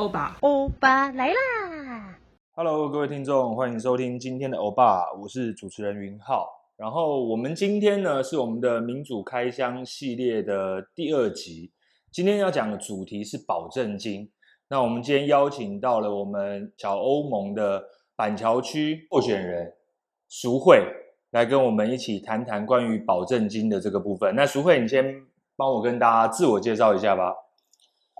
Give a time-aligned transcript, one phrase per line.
[0.00, 2.18] 欧巴，欧巴来啦
[2.52, 6.48] ！Hello，各位听众，欢迎收听今天的欧巴，我是主持人云浩。
[6.78, 11.70] 然后我们今天呢是我们的民主开箱系列的第二集，
[12.10, 14.30] 今天要讲的主题是保证金。
[14.68, 17.84] 那我们今天邀请到了我们小欧盟的
[18.16, 19.74] 板桥区候选人
[20.30, 20.82] 淑慧，
[21.32, 24.34] 来跟我们一起谈谈关于保证金的这个部分。
[24.34, 27.34] 那淑慧，你先帮我跟大家自我介绍一下吧。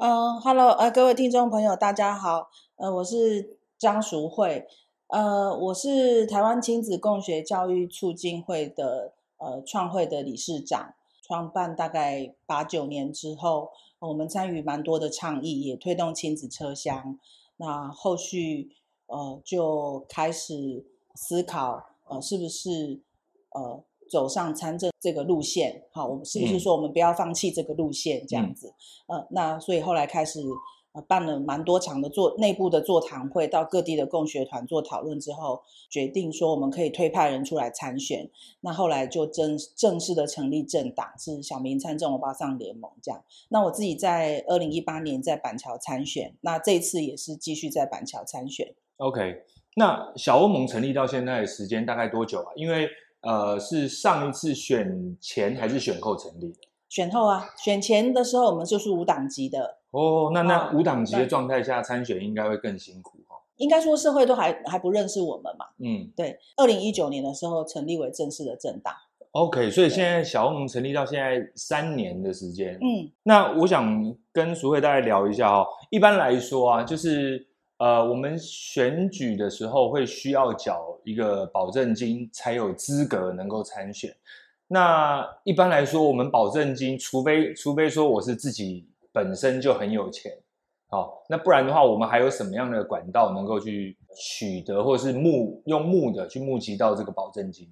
[0.02, 4.66] 嗯、uh,，Hello，呃，各位听众朋友，大家好，呃，我是张淑慧，
[5.08, 17.18] 呃，我是台湾亲子共学教育促进会的呃创会的理事长，创办大概八九年之后，我们参与蛮多的倡议，也推动亲子车厢，
[17.58, 18.70] 那后续
[19.04, 23.02] 呃就开始思考，呃，是不是
[23.50, 23.84] 呃。
[24.10, 28.74] 走上参政这个路线，好，我们是不是说我们不要放弃这个路线这样子？
[29.06, 30.40] 嗯、呃，那所以后来开始
[30.92, 38.28] 呃办了蛮多场的座内部的座谈会，到各地的共学团做讨论之后，决定说我们可以推派人出来参选。
[38.62, 43.22] 那后来就正正式的成立政党，是小民参政欧巴桑联盟这样。
[43.50, 48.74] 那我自己在二零一八年在板桥参选，那这一次也是继续在板桥参选。
[48.96, 49.44] OK，
[49.76, 52.52] 那小欧盟成立到现在的时间大概多久啊？
[52.56, 52.88] 因为
[53.22, 56.54] 呃，是上一次选前还是选后成立？
[56.88, 59.76] 选后啊，选前的时候我们就是无党籍的。
[59.90, 63.36] 哦，那那无党籍的状态下参选应该会更辛苦哈。
[63.56, 65.66] 应该说社会都还还不认识我们嘛。
[65.78, 66.38] 嗯，对。
[66.56, 68.94] 二零一九年的时候成立为正式的政党。
[69.32, 72.74] OK，所以现在小欧盟成立到现在三年的时间。
[72.80, 75.66] 嗯，那我想跟淑慧大概聊一下哦。
[75.90, 77.49] 一般来说啊，就是。
[77.80, 84.14] 呃，我们选举的时候会需要缴一个保证金，才有资格能够参选。
[84.66, 90.30] 那一般来说，我们保证金，除非除非说我是自己本身就很有钱，
[90.88, 97.66] 好，那不然的话，我们还有什么样的管道能够去取得，或是募用募的去募集到这个保证金？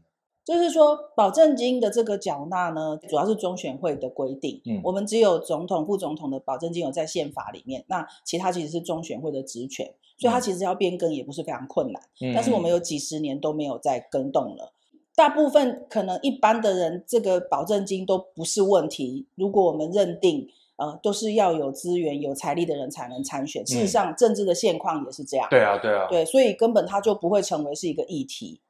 [0.48, 4.58] 就是说，保证金的这个缴纳呢，主要是中选会的规定。
[4.64, 12.02] 嗯，我们只有总统、副总统的保证金有在宪法里面，那其他其实是中选会的职权，所以它其实要变更也不是非常困难。
[12.22, 14.72] 嗯，但是我们有几十年都没有再更动了。
[15.14, 19.26] 大部分可能一般的人，这个保证金都不是问题。
[19.34, 23.66] 如果我们认定，呃，都是要有资源、有财力的人才能参选。
[23.66, 25.46] 事实上，政治的现况也是这样。
[25.50, 28.62] 对啊，对啊，对，所以根本它就不会成为是一个议题。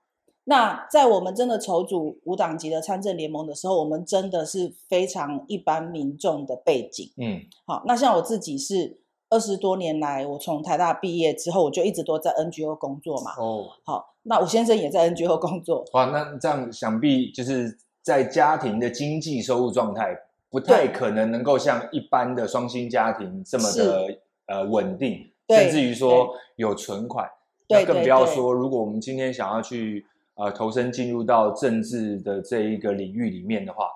[0.48, 7.12] 那在我们真的筹组无党籍的参政联盟的时候，我们真的是非常一般民众的背景。
[7.18, 8.98] 嗯，好，那像我自己是
[9.28, 13.32] 二十多年来，我从台大毕业之后，我就一直都在 NGO 工作嘛。
[13.36, 15.84] 哦，好，那我先生也在 NGO 工作。
[15.92, 27.28] 哇，那这样想必就是在家庭的经济收入状态不太可能能够像一般的双薪家庭这么的呃稳定，甚至于说有存款。
[27.68, 30.06] 那更不要说，如果我们今天想要去。
[30.38, 33.90] 呃，投身进入到政治的这一个领域里面的话，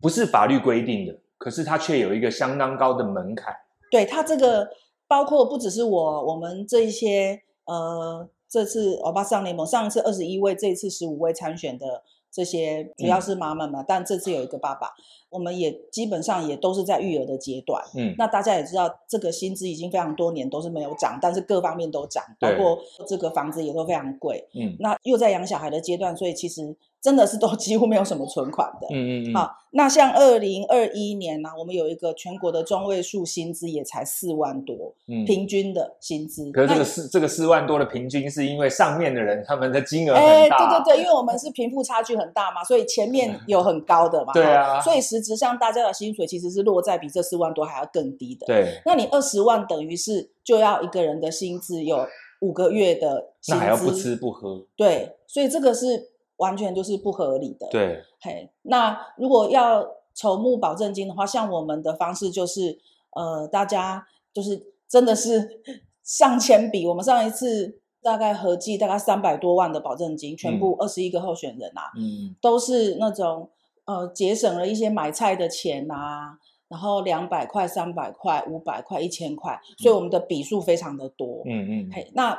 [0.00, 3.54] 不是法律规定的，可是它却有一个相当高的门槛。
[3.88, 4.68] 对，它这个
[5.06, 14.88] 包括不只是我，我们这一些呃，这次欧巴桑联盟上一次二十一位，这一次十五位参选的这些主要是妈妈嘛，嗯，但这次有一个爸爸。
[15.30, 26.76] 我们也基本上也都是在育儿的阶段，嗯，那大家也知道，这个薪资已经非常多年都是没有涨，但是各方面都涨，包括这个房子也都非常贵，嗯，那又在养小孩的阶段，所以其实。
[27.02, 29.34] 真的是都几乎没有什么存款的，嗯嗯嗯。
[29.34, 36.50] 好，那像二零二一年呢、啊，我们有一个全国的中位数薪资也才四万多，嗯，平均的薪资。
[36.52, 40.28] 可是这个四这个四万多的平均，是因为上面的人他们的金额很大。
[40.28, 44.78] 哎，对对对，因为我们是贫富差距很大嘛，所以前面有很高的嘛， 对啊。
[44.82, 48.44] 所以实质上大家的薪水其实是落在比这四万多还要更低的。
[48.46, 52.06] 对，那你二十万等于是就要一个人的薪资有
[52.42, 54.66] 五个月的薪资，那还要不吃不喝。
[54.76, 56.09] 对，所以这个是。
[56.40, 57.68] 完全就是不合理的。
[57.70, 62.78] 对，嘿，那如果要筹募保证金的话，像我们的方式就是，
[63.10, 65.62] 呃，大家就是真的是
[66.02, 66.86] 上千笔。
[66.86, 73.50] 我们上一次大概合计大概三百多万的保证金，全部二十一个候选人啊，嗯，都是那种
[73.84, 76.38] 呃节省了一些买菜的钱啊，
[76.68, 81.42] 然后两百块、三百块、五百块、一千块，所以我们的笔数非常的多。
[81.44, 82.36] 嗯嗯，嘿，那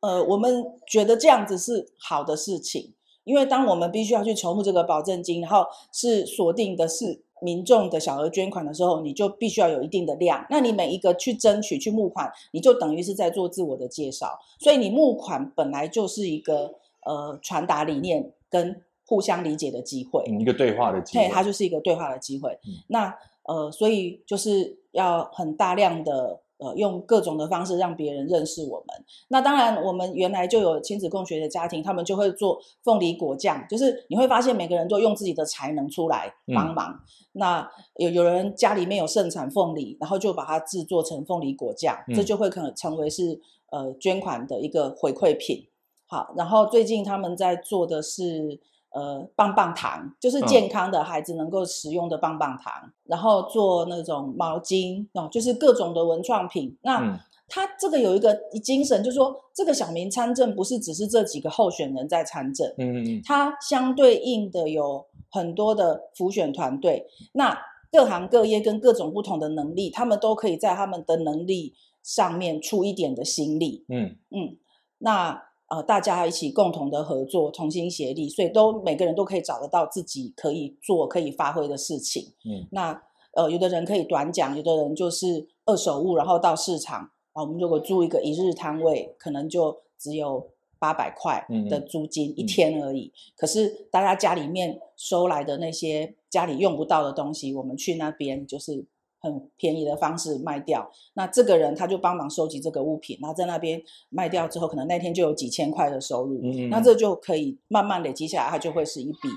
[0.00, 2.94] 呃，我们觉得这样子是好的事情。
[3.30, 10.44] 因为当我们必须要去筹募这个保证金，然后是锁定的是民众的小额捐款的时候，你就必须要有一定的量。
[10.50, 14.36] 那你每一个去争取、去募款，你就等于是在做自我的介绍。
[14.58, 16.74] 所以你募款本来就是一个
[17.06, 21.24] 呃传达理念跟互相理解的机会，一个对话的机会。
[21.24, 22.50] 对，它就是一个对话的机会。
[22.66, 29.04] 嗯、那呃，所以就是要很大量的呃，用各种的方式让别人认识我们。
[29.28, 36.92] 那当然，我们原来就有亲子共学的家庭，他们就会做凤梨果酱，就是你会发现每个人都用自己的才能出来帮忙。
[36.92, 37.00] 嗯、
[37.32, 43.40] 那有有人家里面有盛产凤梨，然后就把它制作成凤梨果酱，嗯、这就会可能成为是
[43.70, 45.66] 呃捐款的一个回馈品。
[46.06, 48.60] 好，然后最近他们在做的是。
[48.92, 56.76] 呃，棒棒糖就是健康的孩子能够使用的棒棒糖，嗯、然后做那种毛巾哦，就是各种的文创品。
[56.82, 57.16] 那
[57.48, 58.34] 他这个有一个
[58.64, 67.56] 精神，就是说这个小民参政不是只是这几个候选人在参政，嗯，他相对应的有很多的辅选团队，那
[67.92, 74.16] 各行各业跟各种不同的能力，他们都可以在他们的能力上面出一点的心力，嗯。
[74.30, 74.56] 嗯，
[74.98, 75.49] 那。
[75.70, 82.24] 呃，大家一起共同的合作，同心协力，所以都每个人都可以找得到自己可以做、可以发挥的事情。
[82.44, 83.00] 嗯，那
[83.34, 90.50] 呃，有的人可以短讲，有的人就是二手物，然后到市场啊，我们如果租一个一日摊位，可能就只有
[90.80, 93.12] 八百块的租金一天而已。
[93.36, 98.86] 可是大家家里面收来的那些家里用不到的东西，我们去那边就是。
[99.22, 109.28] 很便宜的方式卖掉，那这个人他就帮忙收集这个物品，然后在那边卖掉之后，可能那天就有几千块的收入，嗯嗯，那这就可以慢慢累积下来，它就会是一笔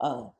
[0.00, 0.30] 呃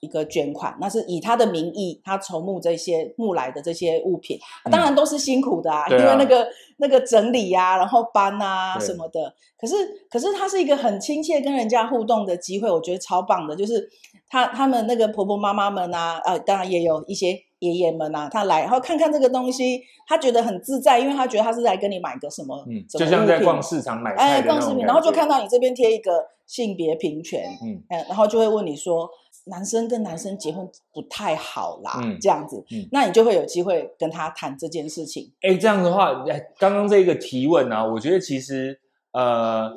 [0.00, 4.38] 一个捐款，那是以他的名义，他筹募这些募来的这些物品，
[4.70, 9.74] 当然都是辛苦的啊，嗯、因为那个、啊、那个整理呀、啊，然后搬啊什么的，可是
[10.10, 13.88] 可是他是一个很亲切跟人家互动的机会，我觉得超棒的，就是
[14.28, 17.40] 他他们那个婆婆妈妈们啊，呃，当然也有一些。
[17.62, 29.08] 爷爷们啊，他来然后看看这个东西，他觉得很自在，因为他觉得他是来跟你买个什么，嗯，就像在逛市场买菜哎，逛市场，然后就看到你这边贴一个性别平权，嗯，然后就会问你说，
[29.44, 35.32] 男生跟男生结婚不太好啦，嗯，这样子，嗯，那你就会有机会跟他谈这件事情。
[35.42, 36.24] 哎，这样的话，
[36.58, 38.80] 刚刚这个提问啊，我觉得其实
[39.12, 39.72] 呃。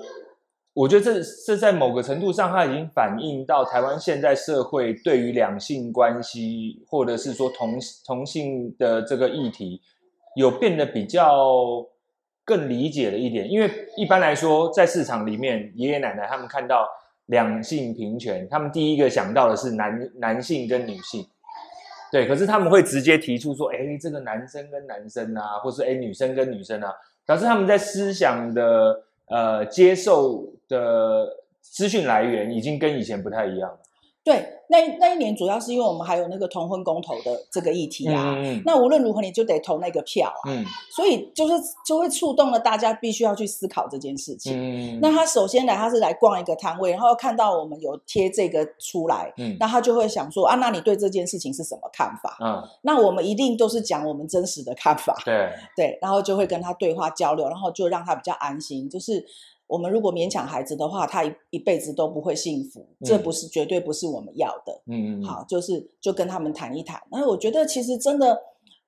[0.76, 9.82] 我觉得这这在某个程度上，它已经反映到台湾现在社会对于两性关系，或者是说同同性的这个议题，
[10.36, 11.82] 有变得比较
[12.44, 13.50] 更理解了一点。
[13.50, 16.86] 因为一般来说，在市场里面，爷爷奶奶他们看到
[17.28, 21.26] 两性平权，他们第一个想到的是男男性跟女性，
[22.12, 22.28] 对。
[22.28, 26.92] 可是他们会直接提出说，哎，这个男生跟男生啊，或是哎女生跟女生啊，
[27.26, 29.05] 表示他们在思想的。
[29.28, 31.28] 呃，接受的
[31.62, 33.80] 资讯来源已经跟以前不太一样了。
[34.26, 34.52] 对。
[34.68, 41.54] 那那一年主要是因为我们还有那个同婚公投的这个议题啊，嗯、那无论如何你就得投那个票啊，嗯、所以就是
[41.86, 44.54] 就会触动了大家必须要去思考这件事情。
[44.58, 52.36] 嗯、那他首先来他是来逛一个摊位，然后看到我们有贴这个出来，嗯、那他就会想说啊，那你对这件事情是什么看法？
[52.44, 59.24] 嗯、那我们一定都是讲我们真实的看法，对 对，然后就会跟他对话交流，然后就让他比较安心，就是。
[59.68, 64.82] 我们如果勉强孩子的话，他一一辈子都不会幸福，这不是绝对不是我们要的。
[64.88, 67.02] 嗯嗯，好，就是就跟他们谈一谈。
[67.12, 68.40] 然后我觉得其实真的，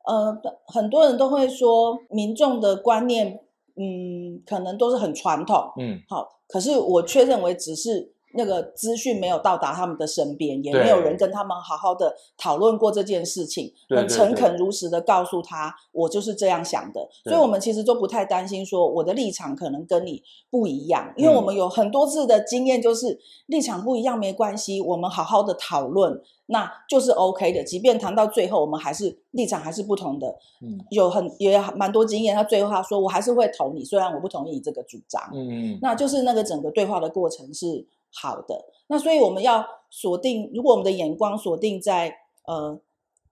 [0.05, 3.39] 呃，很多人都会说民众的观念，
[3.75, 5.55] 嗯，可能都是很传统。
[5.79, 8.13] 嗯，好，可是我却认为只是。
[8.33, 17.07] 那个资讯没有到达他们的身边，也没有人跟他们好好的讨论过这件事情，对很诚恳如实的告诉他，我就是这样想的。
[17.23, 27.63] 所以，我们其实都不太担心说我的立场可能跟你不一样，因为我们有很多次的经验，就是、嗯、立场不一样没关系，我们好好的讨论，那就是 OK 的。
[27.63, 30.27] 即便谈到最后，我们还是立场还是不同的，
[30.61, 32.35] 嗯，有很也蛮多经验。
[32.35, 37.87] 他最后他说，我还是会投你，虽然我不同意你这个主张，嗯嗯，那就是那个整个对话的过程是。
[38.13, 42.13] 好的，那所以我们要锁定，如果我们的眼光锁定在
[42.45, 42.79] 呃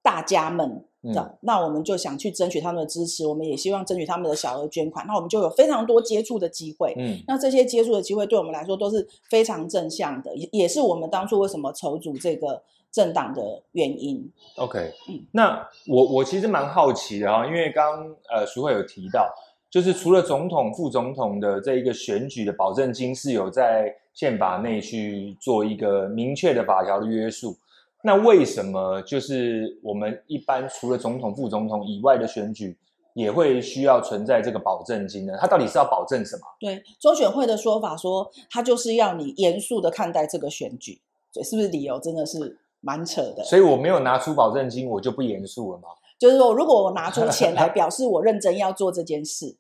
[0.01, 6.93] 大家们的，嗯、那我们就想去争取他们的支持，我们也希望争取他们的小额捐款，那我们就有非常多接触的机会。
[6.97, 14.31] 嗯，那这些接触的机会对我们来说都是非常正向的，也也是我们当初为什么筹组这个政党的原因。
[14.57, 19.33] OK，嗯，那我我其实蛮好奇的啊，因为刚刚呃淑慧有提到，
[19.75, 23.93] 就是除了总统、副总统的这一个选举的保证金是有在。
[24.13, 27.53] 宪法内去做一个明确的法条的约束，
[28.01, 32.77] 那为什么就是我们一般除了总统、副总统以外的选举，
[33.13, 35.33] 也会需要存在这个保证金呢？
[35.37, 36.43] 它到底是要保证什么？
[36.61, 41.01] 对，中选会的说法说，它就是要你严肃的看待这个选举，
[41.33, 43.43] 对，是不是理由真的是蛮扯的？
[43.43, 45.89] 所以我没有拿出保证金，我就不严肃了吗？
[46.17, 49.57] 就是说，如果我拿出钱来表示我认真要做这件事。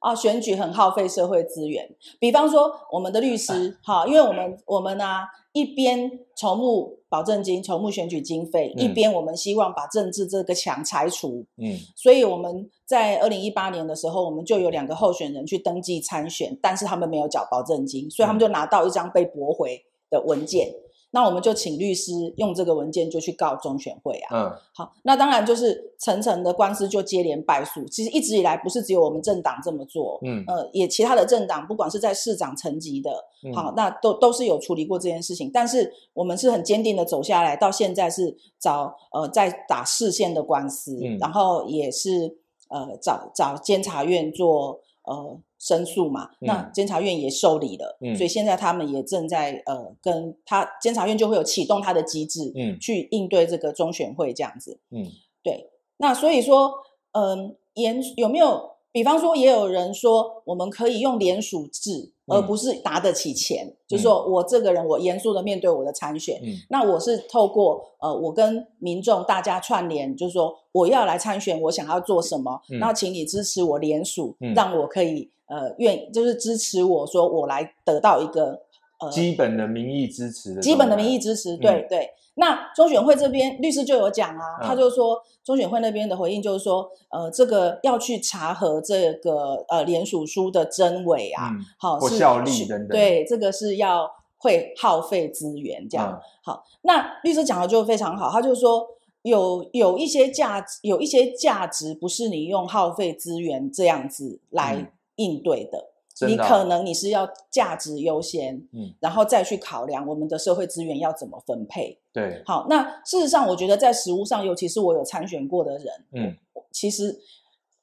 [0.00, 1.88] 啊，选举很耗费社会资源。
[2.20, 5.20] 比方说，我们的律师，哈，因为我们我们呢、啊，
[5.52, 11.44] 一边筹募保证金、筹募选举经费，嗯、一边我们希望把政治这个墙拆除。
[11.56, 20.72] 嗯，所以我们在二零一八年的时候，我们就有两个候选人去登记参选，但是他们没有缴保证金，所以他们就拿到一张被驳回的文件。
[21.10, 24.36] 那我们就请律师用这个文件就去告中选会啊。
[24.36, 27.84] 嗯，好，那当然就是层层的官司就接连败诉。
[27.86, 33.10] 其实一直以来不是只有我们政党这么做，嗯，呃，也其他的政党，不管是在市长层级的，
[33.54, 35.50] 好，那都都是有处理过这件事情。
[35.52, 42.36] 但是我们是很坚定的走下来，到现在是找呃在打市县的官司，嗯，然后也是
[42.68, 45.40] 呃找找监察院做呃。
[45.60, 55.04] 申诉嘛，那监察院也受理了，嗯，所以现在他们也正在呃跟他监察院就会有启动他的机制，嗯，去应对这个中选会这样子，嗯，
[55.42, 56.72] 对，那所以说，
[57.10, 58.77] 嗯，严有没有？
[58.90, 63.66] 比方说，也有人说，我们可以用联署制，而不是拿得起钱。
[63.66, 66.40] 嗯、就是说我这个人，我严肃的面对我的参选。
[66.42, 78.62] 嗯、那我是透过呃，我跟民众大家串联，就是说我要来参选，我想要做什么，那、嗯、请你支持我联署，嗯、让我可以呃愿，就是支持我说我来得到一个
[79.00, 80.60] 呃基本的民意支持的。
[80.60, 82.10] 基本的民意支持，对、嗯、对。
[82.34, 96.12] 那中选会这边律师就有讲啊，他就说中选会那边的回应就是说，呃，这个要去查核这个呃联署书的真伪啊，嗯、好是效力等等，对，这个是要会耗费资源这样。
[96.12, 98.86] 嗯、好，那律师讲的就非常好，他就说
[99.22, 105.87] 有有一些价值，有一些价值不是你用耗费资源这样子来应对的。
[106.26, 112.00] 嗯你可能你是要价值优先，嗯，然后再去考量我们的社会资源要怎么分配。
[112.12, 116.36] 对，好，那事实上，我觉得在实务上，尤其是我有参选过的人，嗯，
[116.72, 117.20] 其实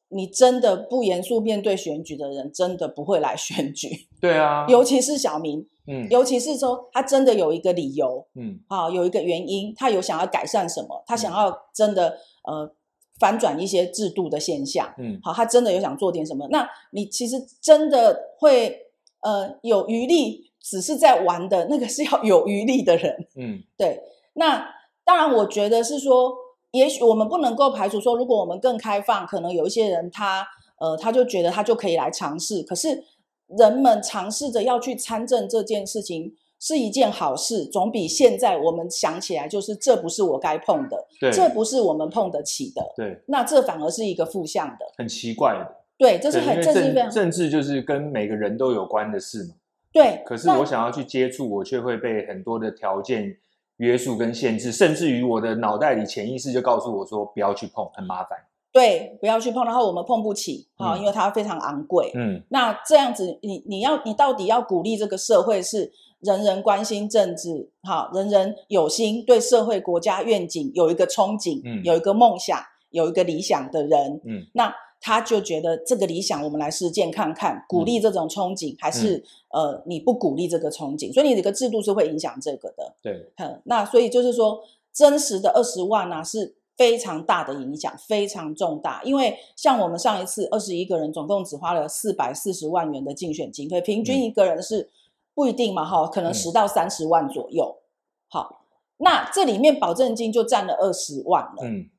[0.09, 4.07] 你真的不严肃面对选举的人，真的不会来选举。
[4.19, 12.73] 对啊， 尤其是小明，嗯，尤其是说他真的有一个理由，嗯，啊，有一个原因，他有想要改善什么，他想要真的，呃。
[13.19, 16.47] 反转一些制度的现象，嗯，好，他真的有想做点什么？
[16.49, 18.77] 那你其实真的会，
[19.21, 24.01] 呃，有余力，只是在玩的那个是要有余力的人，嗯，对。
[24.33, 24.67] 那
[25.03, 26.33] 当然，我觉得是说，
[26.71, 30.45] 也许我们不能够排除说，如果我们更开放，可能有一些人他，
[30.79, 32.61] 呃，他就觉得他就可以来尝试。
[32.63, 33.03] 可是
[33.47, 36.35] 人们尝试着要去参政这件事情。
[36.59, 41.31] 是一件好事，总比现在我们想起来就是这不是我该碰的，对。
[41.31, 49.55] 这不是我们碰得起的，对，那这反而是一个负向的，很奇怪的，对，这是很政治非政治就是跟每个人都有关的事嘛，
[49.91, 50.21] 对。
[50.25, 53.37] 可是我想要去接触，我却会被很多的条件
[53.77, 58.39] 约束跟限制，甚至于我的脑袋里潜意识就告诉我说不要去碰，很麻烦。
[58.75, 62.11] 对，不要去碰，然后我们碰不起哈，嗯、因为它非常昂贵。
[62.13, 65.91] 嗯，那这样子你，你你要你到底要鼓励这个社会是？
[66.21, 79.17] 人人关心政治，哈，人人有心对社会国家愿景有一个憧憬，嗯，有一个梦想，有一个理想的人，嗯，那他就觉得这个理想，我们来实践看看，鼓励这种憧憬，还是、
[79.49, 94.81] 嗯、呃，你不鼓励这个憧憬，所以你这个制度是会影响这个的，对，嗯，那所以就是说，真实的二十万呢、啊、是非常大的影响，非常重大，因为像我们上一次二十一个人，总共只花了四百四十万元的竞选经费，平均一个人是。
[94.81, 94.89] 嗯
[95.35, 97.65] 不一定嘛，哈，可能十到三十万左右。
[97.67, 97.83] 嗯、
[98.29, 98.61] 好，
[98.99, 101.55] 那这里面保证金就占了二十万了。
[101.61, 101.89] 嗯，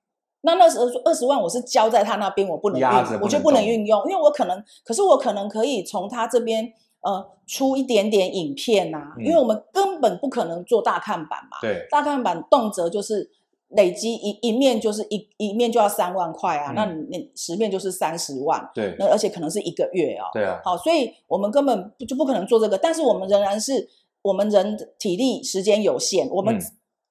[0.41, 2.87] 那那时候二十万我是交在他那边，我不能运，
[3.21, 11.59] 我就不能运用，因为我可能，可是我可能可以从他这边呃出一点点影片啊，嗯、因为我们根本不可能做大看板嘛。
[11.61, 13.31] 对，大看板动辄就是。
[13.71, 23.89] 累积一一面就是一一面就要三万块啊，嗯、那你十面就是三十万，对，那而且可能是一个月哦，对啊，好，所以我们根本就不可能做这个，但是我们仍然是
[24.23, 26.57] 我们人体力时间有限，我们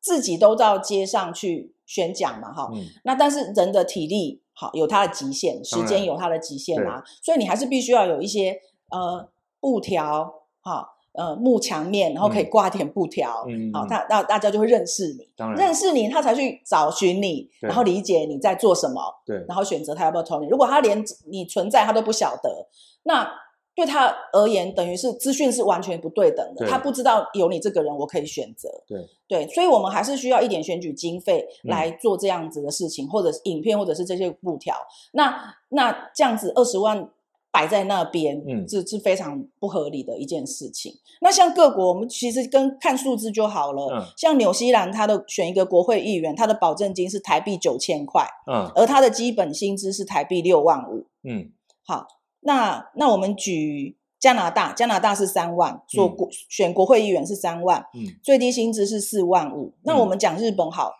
[0.02, 8.58] 自己都到街上去宣讲嘛，哈、嗯，那但是人的体力好有它的极限，时间有它的极限啊，所以你还是必须要有一些
[8.92, 10.94] 呃布条哈。
[11.18, 15.58] 呃，幕墙面，然后可以挂点布条，嗯，好，他那大家就会认识你，当然。
[15.58, 20.48] 认识你，他才去找寻你，然后理解你在做什么，对，然后选择他要不要投你。
[20.48, 22.68] 如果他连你存在他都不晓得，
[23.04, 23.30] 那
[23.76, 29.00] 对他而言，等于是资讯是完全不对等的，他不知道有你这个人，我可以选择，对。
[29.28, 34.76] 对，所以我们还是需要一点选举经费来做这样子的事情，嗯、或者是影片，或者是这些布条。
[35.14, 37.10] 那那这样子二十万。
[37.56, 40.94] 摆在那边，嗯，是是非常不合理的一件事情。
[41.22, 43.88] 那像各国，我们其实跟看数字就好了。
[43.94, 51.50] 嗯，像纽西兰，它的选一个国会议员，他的保证金是台币九千块，嗯，而他的基本薪资是台币六万五，嗯，
[51.82, 52.08] 好。
[52.42, 59.72] 那那我们举加拿大，加拿大是三万，做国、嗯、选国会议员是三万，嗯，最低薪资是四万五。
[59.84, 60.92] 那我们讲日本好。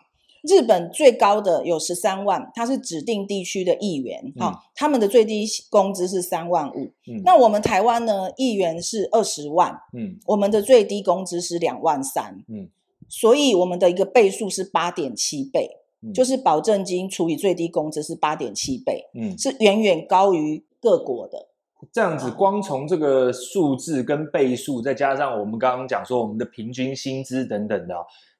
[0.46, 6.92] 日本最高的有十三万，它是指定地区的议员，哈、嗯哦，他们的最低工资是三万五。
[7.08, 8.30] 嗯，那我们台湾呢？
[8.36, 12.68] 议员是二十万，嗯，我们的最低工资是两万三，嗯，
[13.08, 15.68] 所以我们的一个倍数是八点七倍，
[16.02, 21.48] 嗯，就是保证金除以最低工资是八点七倍，嗯，是远远高于各国的。
[21.92, 27.94] 这样子，光从这个数字跟倍数，再加上我们刚刚讲说我们的平均薪资等等的。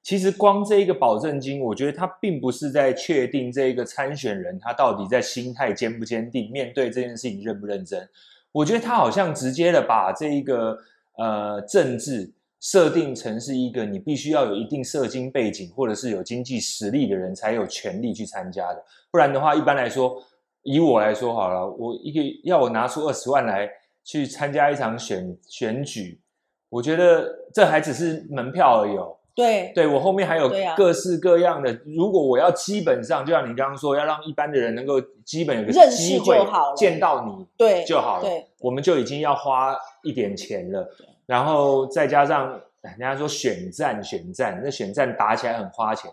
[0.07, 8.07] 其实光这一个保证金，我觉得它并不是在确定这一个参选人他到底在心态坚不坚定，面对这件事情认不认真。
[8.53, 10.77] 我觉得他好像直接的把这一个
[11.17, 18.81] 呃政治设定成是一个你必须要有一定社经背景或者是有经济实力的人才有权利去参加的。
[19.11, 20.23] 不然的话，一般来说，
[20.63, 23.69] 以我来说好了，我一个要我拿出二十万来
[24.05, 26.21] 去参加一场选选举，
[26.69, 29.16] 我觉得这还只是门票而已哦。
[29.37, 31.71] 对，对我后面还有各式各样的。
[31.71, 36.39] 啊、如果我要基本上，就像你刚刚说，要让一般的人能够基本有个机会
[36.75, 38.23] 见到你，对就好了。
[38.23, 40.89] 对，我们就已经要花一点钱了。
[41.27, 46.09] 然后再加上人家说选战，选战那选战打起来很花钱，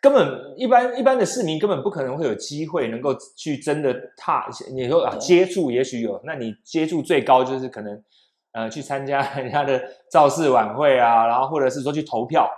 [0.00, 4.48] 根本一般一般的市民根本不可能会有机会能够去真的踏。
[4.72, 8.02] 你说啊，接触也许有，那你接触最高就是可能。
[8.52, 12.48] 呃，去参加 人家的造势晚会啊，然后或者是说去投票，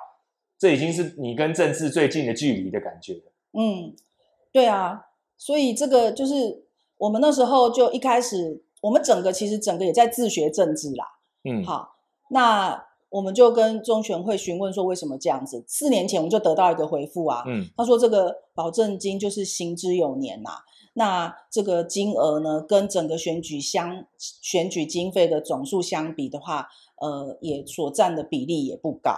[0.58, 3.14] 这已经是你跟政治最近的距离的感觉。
[3.52, 3.94] 嗯，
[4.52, 5.06] 对啊，
[5.36, 6.64] 所以这个就是
[6.98, 11.04] 我们那时候就一开始，我们整个其实整个也在自学政治啦。
[11.44, 11.96] 嗯，好，
[12.30, 15.62] 那我们就跟中选会询问说为什么这样子？
[15.66, 20.58] 四年前我们就得到一个回复啊，嗯，他说这个保证金就是行之有年呐、啊。
[20.94, 26.68] 那这个金额呢，跟整个选举相选举经费的总数相比的话，
[27.00, 29.12] 呃，也所占的比例也不高。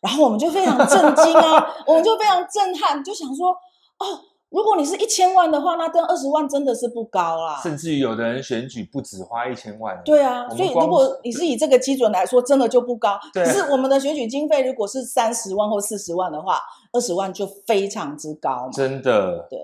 [0.00, 4.20] 然后我们就非常震惊啊， 我们就非常震撼，就想说，哦，
[4.54, 7.60] 如果你是一千万的话，那跟二十万真的是不高啦。
[7.60, 10.00] 甚至于有的人选举不止花一千万。
[10.04, 13.18] 对啊，所以如果你是以这个基准来说，真的就不高。
[13.32, 16.60] 可是我们的选举经费如果是三十万或四十万的话，
[16.92, 18.70] 二十万就非常之高嘛。
[18.72, 19.44] 真的。
[19.50, 19.58] 对。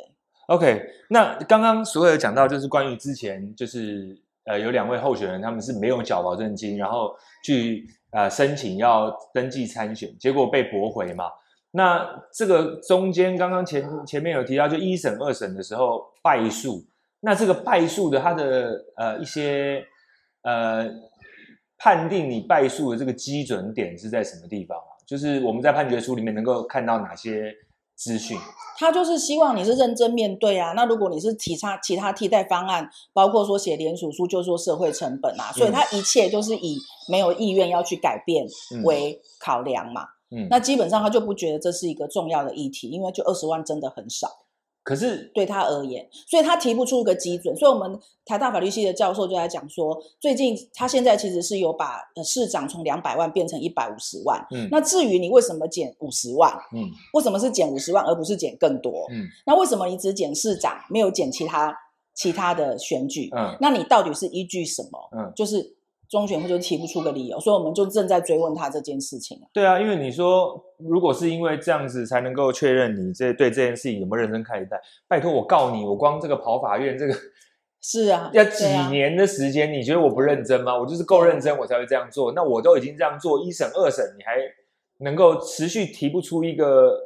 [0.49, 11.27] OK，那刚刚所有讲到就是关于之前就是呃有两位候选人他们是没有缴保证金，然后去呃申请要登记参选，结果被驳回嘛。
[11.73, 16.85] 那这个中间刚刚前前面有提到，就一审二审的时候败诉，
[17.21, 19.85] 那这个败诉的它的呃一些
[20.43, 20.89] 呃
[21.79, 24.99] 判定你败诉的这个基准点是在什么地方啊？
[25.07, 27.55] 就是我们在判决书里面能够看到哪些？
[28.03, 28.39] 资讯，
[28.79, 30.73] 他就是希望你是认真面对啊。
[30.73, 36.79] 那如果你是其他其他替代方案，包括说写联署书，就说社会成本啊，所以他一切就是以
[37.11, 38.47] 没有意愿要去改变
[38.85, 40.05] 为考量嘛。
[40.05, 40.09] 嗯，
[40.49, 44.29] 那基本上他就不觉得这是一个重要的议题，因为就二十万真的很少。
[44.83, 47.55] 可是对他而言，所以他提不出一个基准。
[47.55, 54.45] 所以，我们台大法律系的教授就在讲说，最近他现在其实是有把市长从两百万变成一百五十万。
[54.51, 56.51] 嗯，那至于你为什么减五十万？
[56.75, 59.07] 嗯，为什么是减五十万而不是减更多？
[59.11, 61.77] 嗯，那为什么你只减市长，没有减其他
[62.15, 63.29] 其他的选举？
[63.37, 65.09] 嗯，那你到底是依据什么？
[65.13, 65.77] 嗯，就是。
[66.11, 69.41] 中选会就提不出个理由，所以我们就正在追问他这件事情。
[69.53, 77.15] 对啊，因为你说如果是因为这样子才能够确认你这对这件事情有没有认真看待，拜托我告你，我光这个跑法院这个
[77.81, 80.77] 是啊，要几年的时间，你觉得我不认真吗？
[80.77, 82.33] 我就是够认真，我才会这样做。
[82.33, 84.37] 那我都已经这样做，一审二审，你还
[85.05, 86.99] 能够持续提不出一个，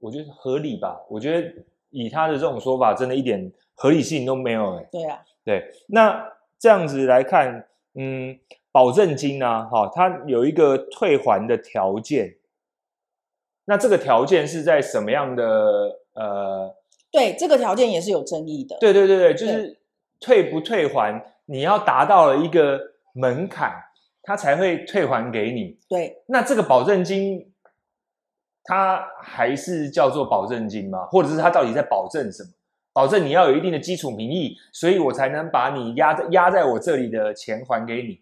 [0.00, 1.00] 我觉得合理吧？
[1.08, 1.50] 我觉得
[1.88, 4.86] 以他的这种说法，真的一点合理性都没有欸。
[4.92, 7.66] 对啊，对，那这样子来看。
[7.98, 8.38] 嗯，
[8.70, 9.64] 保证金呢、啊？
[9.64, 12.36] 哈，它有一个退还的条件。
[13.64, 15.98] 那这个条件是在什么样的？
[16.12, 16.74] 呃，
[17.10, 18.76] 对，这个条件也是有争议的。
[18.78, 19.78] 对对对对，就是
[20.20, 22.80] 退不退还，你要达到了一个
[23.12, 23.72] 门槛，
[24.22, 25.78] 它才会退还给你。
[25.88, 27.52] 对，那这个保证金，
[28.64, 31.06] 它还是叫做保证金吗？
[31.06, 32.50] 或者是它到底在保证什么？
[32.96, 38.20] 保证你要有一定的基础民意，所以我才能把你压在压在我这里的钱还给你。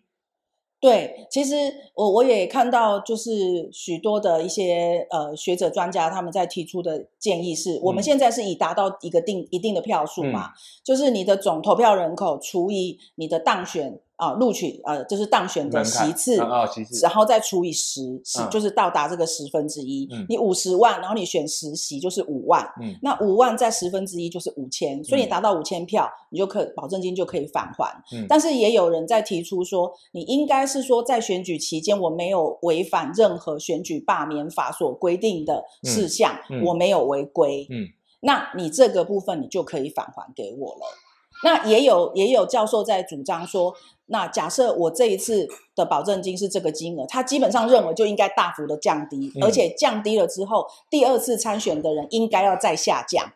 [0.80, 1.54] 对，其实
[1.94, 3.30] 我我也看到，就是
[3.72, 20.08] 许多的一些呃学者专家他们在提出的建议是，我们现在是以达到一个定一定的票数嘛，嗯、就是你的总投票人口除以你的当选啊，录取呃，就是当选的席次啊，席次，然后再除以十，十、嗯、就是到达这个十分之一。
[20.10, 28.02] 嗯、你五十万，然后你选十席就是五万，嗯，那五万在十分之一就是五千，所以你达到五千票，你就可保证金就可以返还。
[28.12, 37.88] 嗯，但是也有人在提出说，你应该是说在选举期间我没有违反任何选举罢免法所规定的事项，我没有违规，嗯，
[38.20, 40.80] 那你这个部分你就可以返还给我了。
[41.42, 43.74] 那也有也有教授在主张说，
[44.06, 53.32] 那假设我这一次的保证金是这个金额，他基本上认为就应该大幅的降低，嗯、而且降低了之后，第二次参选的人应该要再下降，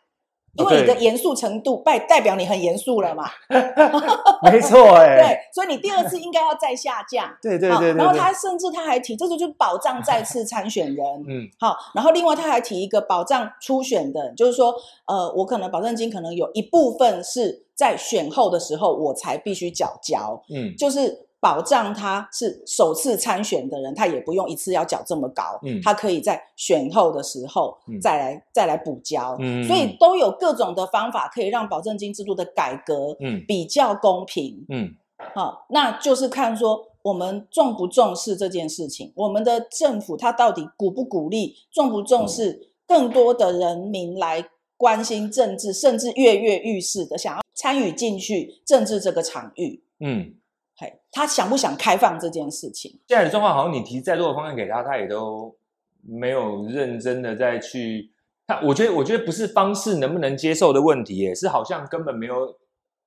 [0.58, 3.24] 因为你的严肃程度代代表你很严肃了嘛。
[4.42, 7.28] 没错、欸，哎， 对，所以你第二次应该要再下降。
[7.40, 11.06] 对对对，对，对，然后他甚至他还提，这个就是保障再次参选人。
[11.28, 14.74] 嗯，好，然后另外他还提一个保障初选的，就是说，
[15.06, 17.64] 呃，我可能保证金可能有一部分是。
[17.78, 34.94] 在选后的时候，我才必须缴交，嗯，就是保障他是首次参选的人，他也不用一次要缴这么高，嗯，他可以在选后的时候再来、嗯、再来补交，嗯，所以都有各种的方法可以让保证金制度的改革，嗯，比较公平，嗯，
[35.35, 44.44] 好，那就是看说我们重不重视这件事情，我们的政府他到底鼓不鼓励，重不重视更多的人民来
[44.77, 47.40] 关心政治，甚至跃跃欲试的想要。
[47.55, 50.33] 参与进去政治这个场域，嗯，
[50.80, 52.92] 嘿，他想不想开放这件事情？
[53.08, 55.56] 现在的状况好像你提再多的方案给他，他也都
[56.02, 58.12] 没有认真的再去。
[58.46, 62.56] 他我觉得，我觉得不是方式能不能接受的问题，也是好像根本没有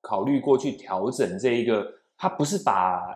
[0.01, 1.87] 考虑过去调整这一个。
[2.17, 3.15] 他不是把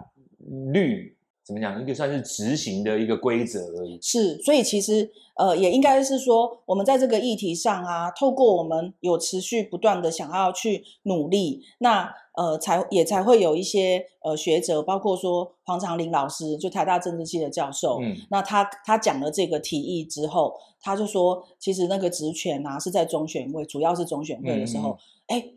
[0.73, 1.14] 绿
[1.45, 3.99] 怎么讲，一个算是执行的一个规则而已。
[4.01, 5.12] 是，所以其实。
[5.38, 25.53] 呃，也应该是说，我们在这个议题上啊，透过我们有持续不断的想要去努力，那呃，才也才会有一些呃学者，包括说黄长林老师，就台大政治系的教授，嗯，那他他讲了这个提议之后，他就说，其实那个职权啊是在中选会，主要是中选会的时候，哎、嗯，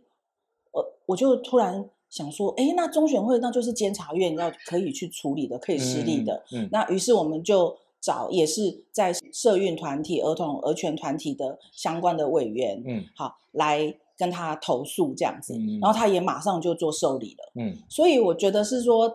[0.73, 6.69] 我、呃、我就突然想说，哎，那中选会那就是监察院要可以去处理的，可以施力的，嗯，嗯。
[6.73, 7.77] 那于是我们就。
[8.01, 19.13] 找也是在社运团体、儿童儿权团体的相关的委员，嗯，好来跟他投诉这样子，嗯，然后他也马上就做受理了，嗯，所以我觉得是说，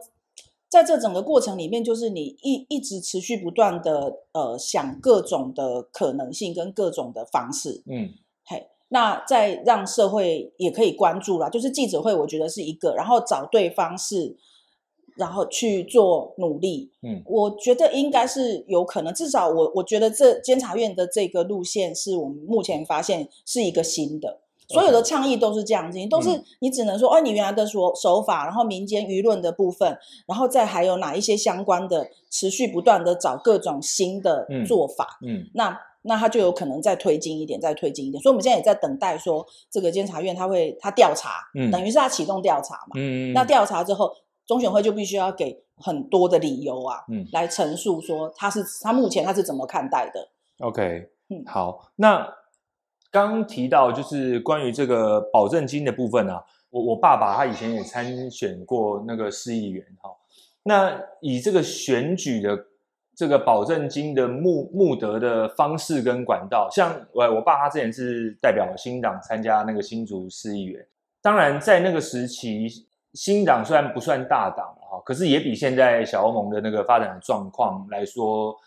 [0.68, 8.12] 在这整个过程里面，就是你一一直持续不断的呃想各种的可能性跟各种的方式，嗯，嘿，
[8.94, 14.38] 那再让社会也可以关注啦，就是记者会，我觉得是一个，然后找对方是。
[15.16, 19.14] 然后去做努力，嗯，我觉得应该是有可能。
[19.14, 24.40] 至少我我觉得这监察院的这个路线是我们目前发现是一个新的。
[24.68, 26.30] 所有的倡议都是这样子，都是
[26.62, 38.22] 你只能说，哦，你原来的手手法，然后民间舆论的部分，然后再还有哪一些相关的，持续不断的找各种新的做法，嗯，那那他就有可能再推进一点，再推进一点。
[38.22, 44.14] 所以我们现在也在等待说，这个监察院他会他调查，嗯，等于是他启动调查嘛，嗯，那调查之后。
[44.46, 50.28] 中选会就必须要给很多的理由啊，嗯，来陈述说他是他目前他是怎么看待的。
[50.60, 52.28] OK，嗯，好，那
[53.10, 60.12] 刚提到就是关于这个保证金的部分啊，我我爸爸他以前也参选过那个市议员哈，
[60.64, 62.66] 那以这个选举的
[63.16, 70.86] 这个保证金的募募得的方式跟管道，像我我爸他之前是代表新党参加那个新竹市议员，
[71.22, 72.88] 当然在那个时期。
[73.14, 78.58] 新党虽然不算大党啊，可是也比现在小欧盟的那个发展的状况来说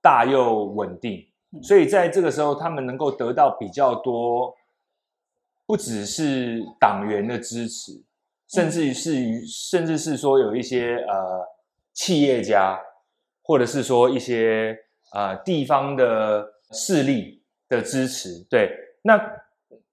[0.00, 1.26] 大又稳定，
[1.60, 4.54] 所以在这个时候，他们能够得到比较多，
[5.66, 8.00] 不只是党员的支持，
[8.46, 11.44] 甚至于是于甚至是说有一些呃
[11.92, 12.78] 企业家，
[13.50, 14.78] 或者是说一些
[15.12, 18.46] 呃地方的势力的支持。
[18.48, 18.70] 对，
[19.02, 19.18] 那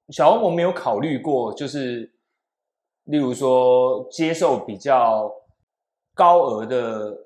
[0.10, 2.13] 小欧盟没有考虑过，就是。
[3.08, 5.32] 例如说，接受比较
[6.13, 7.17] 高额的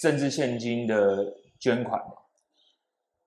[0.00, 2.14] 政治现金的捐款吗？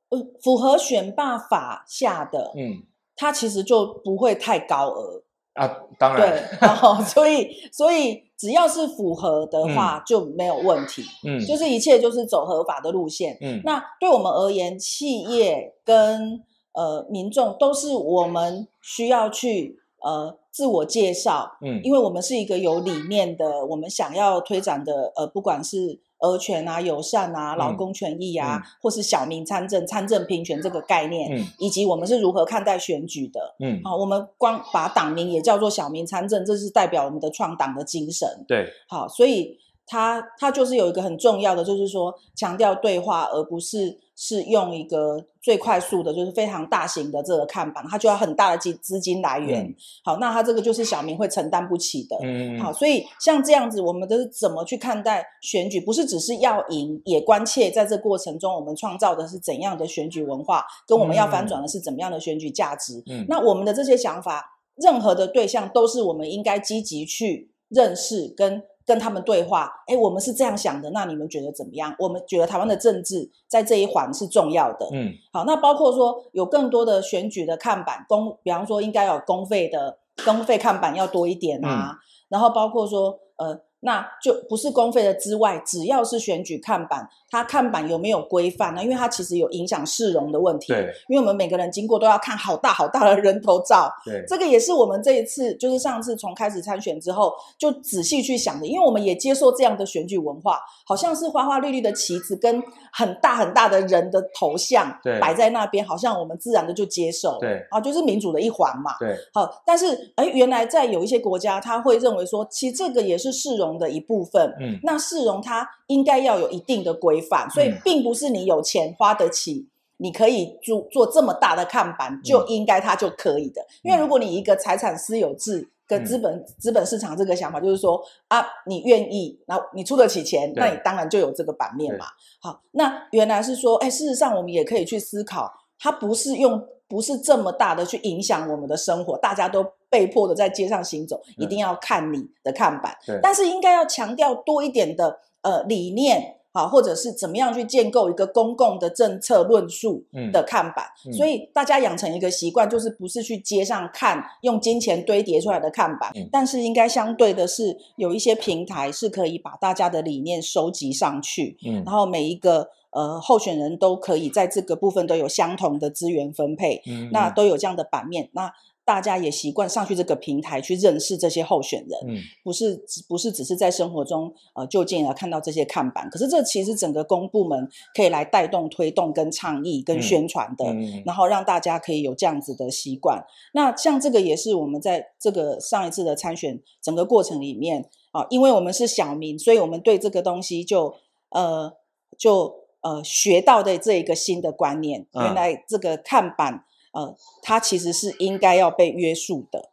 [0.09, 2.81] 呃，符合选罢法下的，嗯，
[3.15, 5.21] 它其实就不会太高额
[5.55, 5.67] 啊。
[5.97, 11.03] 当然，对， 然后 所以所以只要是符合的话就没有问题。
[11.27, 13.37] 嗯，就是一切就是走合法的路线。
[13.41, 19.79] 嗯，那对我们而言，企业跟呃民众都是我们需要去。
[20.03, 43.99] 呃自我介绍，嗯，因为我们是一个有理念的，我们想要推展的，呃，不管是儿权啊、友善啊、劳工权益啊，嗯、或是小民参政、参政平权这个概念，嗯，以及我们是如何看待选举的，嗯，好，我们光把党名也叫做小民参政，这是代表我们的创党的精神，对，好，所以它它就是有一个很重要的，就是说强调对话，而不是。
[44.17, 49.65] 是用一个最快速的，就是非常大型的这个看板，它就要很大的资资金来源。
[49.65, 49.75] 嗯、
[50.05, 52.17] 好，那它这个就是小明会承担不起的。
[52.23, 55.81] 嗯，好，所以像这样子，我们都是怎么去看待选举？
[55.81, 63.03] 不是只是要赢，也关切在这过程中，我们创造的是怎样的选举文化，跟我们要翻转的是怎么样的选举价值。
[63.09, 68.63] 嗯，那我们的这些想法，任何的对象都是我们应该积极去认识跟。
[68.85, 71.95] 跟他们对话，哎，我们是这样想的，那你们觉得怎么样？
[71.99, 74.87] 我们觉得台湾的政治在这一环是重要的。
[74.93, 81.97] 嗯，好，那包括说有更多的选举的看板公，比方说应该有公费的公费看板要多一点啊，嗯、
[82.29, 83.59] 然后包括说呃。
[83.85, 88.83] 那就不是公费的之外，只要是选举看板，它看板有没有规范呢？
[88.83, 90.73] 因为它其实有影响市容的问题。
[90.73, 93.93] 对，因为我们每个人经过都要看好大好大的人头照。
[94.03, 98.65] 对，这个也是我们这一次，就是上次从开始参选之后，就仔细去想的。
[98.65, 102.59] 因为我们也接受这样的选举文化，好像是花花绿绿的旗子跟
[102.91, 107.37] 很大很大的人的头像摆在那边，好像我们自然的就接受。
[107.39, 108.95] 对，啊，就是民主的一环嘛。
[108.99, 123.65] 对，好，但是哎，原来在有一些国家，他会认为说，其实这个也是市容的一部分，嗯，那市容它应该要有一定的规范，所以并不是你有钱花得起，你可以做做这么大的看板，就应该它就可以的。
[123.83, 132.05] 因为如果你一个财产私有制跟资本资本市场这个想法，就是说啊，你愿意，然后你出得起钱，那你当然就有这个版面嘛。
[132.39, 136.67] 好，那原来是说，哎，事实上我们也可以去思考，它不是用。
[136.87, 142.93] 不是这么大的去影响我们的生活，大家都被迫的在街上行走，一定要看你的看板。
[143.07, 150.03] 对，但是应该要强调多一点的呃理念，好，或者是怎么样去建构一个公共的政策论述
[150.33, 150.85] 的看板。
[151.07, 162.67] 嗯，所以大家养成一个习惯，就是不是去街上看用金钱堆叠出来的看板，嗯，但是应该相对的是有一些平台是可以把大家的理念收集上去，嗯，然后每一个。
[162.95, 168.49] 呃，候选人都可以在这个部分都有相同的资源分配，嗯，那都有这样的版面，那
[168.85, 183.25] 大家也习惯上去这个平台去认识这些候选人，嗯，不是不是只是在生活中呃就近而看到这些看板，可是这其实整个公部门可以来带动推动跟倡议跟宣传的，嗯，然后让大家可以有这样子的习惯。
[183.53, 190.93] 那像这个也是我们在这个上一次的参选整个过程里面啊，因为我们是小民，所以我们对这个东西就
[191.29, 191.73] 呃
[192.17, 192.63] 就。
[192.85, 199.69] 呃，学到的这一个新的观念，原来这个看板，呃，它其实是应该要被约束的。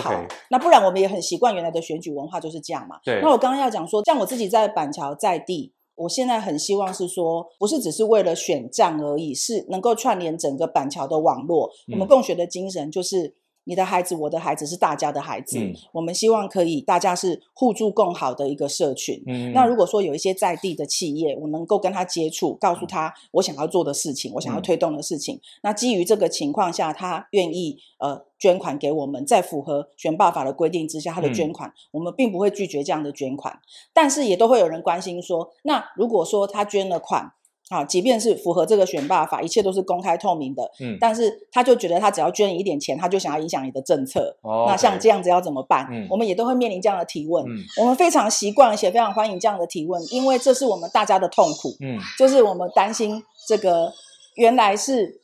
[0.00, 0.10] 好，
[0.50, 2.98] 那不然我们也很习惯原来的选举文化就是这样嘛。
[3.04, 3.20] 对。
[3.22, 11.70] 那我刚刚要讲说，像我自己在板桥在地，我现在很希望是说，不是只是为了选战而已，是能够串联整个板桥的网络。
[11.88, 11.92] 嗯。
[11.92, 13.36] 我们共学的精神就是。
[13.64, 15.58] 你的孩子，我的孩子是大家的孩子。
[15.58, 19.22] 嗯，我们希望可以大家是互助共好的一个社群。
[19.26, 25.36] 嗯，那如果说有一些在地的企业，我能够跟他接触，告诉他我想要做的事情，我想要推动的事情。
[25.36, 33.60] 嗯，那基于这个情况下，他愿意呃捐款给我们，在符合选罢法的规定之下，他的捐款，嗯，我们并不会拒绝这样的捐款。
[33.92, 37.32] 但是也都会有人关心说，那如果说他捐了款。
[37.74, 40.70] 好，即便是符合这个选罢法，一切都是公开透明的。
[40.78, 44.36] 嗯，但是他就觉得他只要捐一点钱，他就想要影响你的政策。
[44.42, 45.88] 哦，那像这样子要怎么办？
[45.90, 47.44] 嗯，我们也都会面临这样的提问。
[47.44, 51.70] 嗯，我们非常习惯，而且非常欢迎这样的提问，因为这是我们大家的痛苦。
[51.80, 53.92] 嗯，就是我们担心这个
[54.36, 55.20] 原来是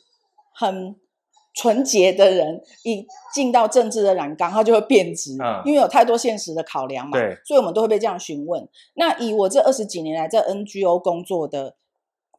[0.53, 0.97] 很
[1.55, 5.37] 纯洁的人，一进到政治的染缸，他就会变质。
[5.41, 7.17] 嗯，因为有太多现实的考量嘛。
[7.17, 8.69] 对，所以我们都会被这样询问。
[8.95, 11.77] 那以我这二十几年来在 NGO 工作的。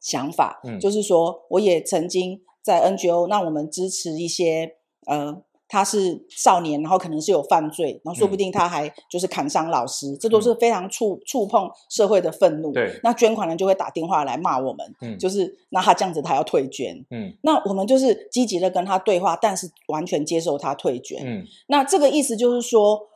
[0.02, 4.74] 想法，嗯，就是说，我也曾经在 NGO，那我们支持一些，
[5.06, 12.72] 呃，他是少年，然后可能是有犯罪，然后说不定他还就是砍伤老师，嗯，这都是非常触触碰社会的愤怒。
[12.72, 23.06] 对，那捐款人就会打电话来骂我们，嗯，就是那他这样子他要退捐，嗯，那我们就是积极的跟他对话，但是完全接受他退捐，嗯，那这个意思就是说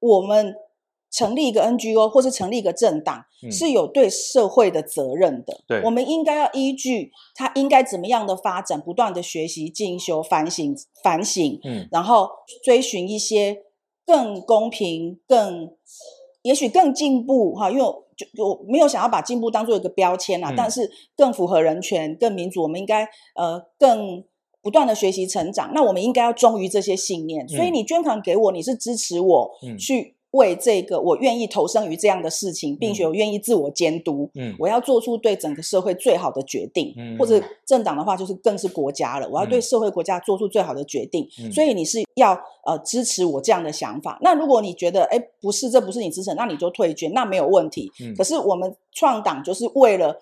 [0.00, 0.54] 我们。
[1.10, 5.60] 成立一个 NGO 或是成立一个政党，嗯，是有对社会的责任的。
[5.66, 12.28] 对，我们应该要依据它应该怎么样的发展，不断的学习、进修、反省、反省，嗯，然后
[12.62, 13.62] 追寻一些
[14.04, 15.70] 更公平、更
[16.42, 17.70] 也许更进步哈。
[17.70, 17.84] 因为
[18.16, 24.24] 就我没有想要把进步当做一个标签啊，嗯，但是更符合人权、更民主，我们应该呃更。
[24.62, 27.46] 不断的学习成长，那我们应该要忠于这些信念。
[27.46, 30.15] 所以你捐款给我，你是支持我去。
[30.36, 34.30] 为这个，我愿意投身于这样的事情，并且我愿意自我监督。
[34.36, 36.94] 嗯，我要做出对整个社会最好的决定。
[36.96, 39.28] 嗯，或者政党的话，就是更是国家了。
[39.28, 41.28] 我要对社会国家做出最好的决定。
[41.42, 44.18] 嗯，所以你是要呃支持我这样的想法。
[44.22, 47.90] 那如果你觉得哎不是，这不是你支持，那你就退捐，那没有问题。
[48.00, 50.20] 嗯，可是我们创党就是为了。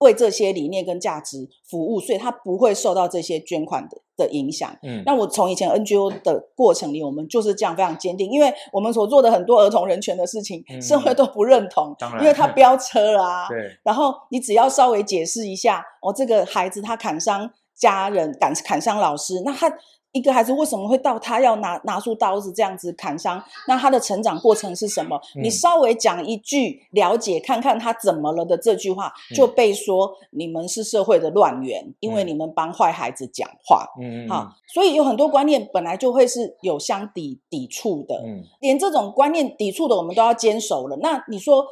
[0.00, 4.76] 为这些理念跟价值服务，所以他不会受到这些捐款的的影响。
[4.82, 13.48] 嗯，那我从以前 NGO 的过程里，我们就是这样非常坚定，因为我们所做的很多儿童人权的事情，嗯、社会都不认同，当然因为他飙车啦、啊。
[13.50, 19.72] 对，然后你只要稍微解释一下，哦，这个孩子他砍伤家人，砍砍伤老师，那他。
[20.16, 23.42] 一个孩子为什么会到他要拿拿出刀子这样子砍伤？
[23.68, 25.20] 那他的成长过程是什么？
[25.36, 33.86] 嗯、你稍微讲一句了解看看他怎么了的这句话，就被说你们是社会的乱源，嗯、因为你们帮坏孩子讲话。
[34.00, 38.22] 嗯，好，所以有很多观念本来就会是有相抵抵触的。
[38.24, 40.96] 嗯，连这种观念抵触的，我们都要坚守了。
[41.02, 41.66] 那你说？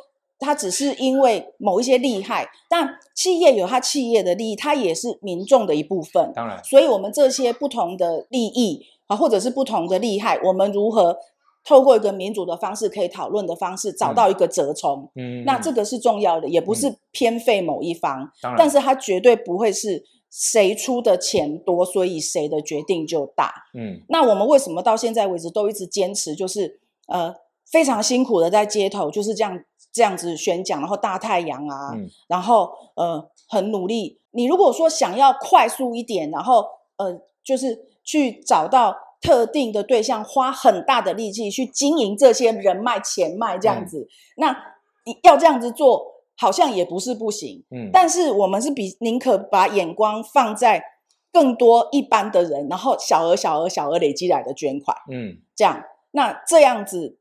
[0.44, 6.32] 它只是因为某一些利害，但企业有它企业的利益，它也是民众的一部分。
[6.34, 11.16] 当然，所以我们这些不同的利益啊，或者是不同的利害，我们如何
[11.64, 15.08] 透过一个民主的方式，可以讨论的方式，找到一个折冲。
[15.16, 18.30] 嗯，那这个是重要的，也不是偏废某一方。
[18.42, 23.52] 当然，但是它绝对不会是谁出的钱多，所以谁的决定就大。
[23.72, 29.64] 嗯，那我们为什么到现在为止都一直坚持，就是呃非常辛苦的在街头就是这样。
[29.94, 34.20] 这样子宣讲，然后大太阳啊，嗯、然后呃很努力。
[34.32, 44.56] 你如果说想要快速一点，然后呃就是去找到特定的对象，花很大的力气去经营这些人脉钱脉这样子，嗯、那
[45.22, 46.04] 要这样子做
[46.36, 47.64] 好像也不是不行。
[47.70, 50.82] 嗯，但是我们是比宁可把眼光放在
[51.32, 54.96] 更多一般的人，然后小额小额小额累积来的捐款。
[55.08, 55.80] 嗯，这样
[56.10, 57.20] 那这样子。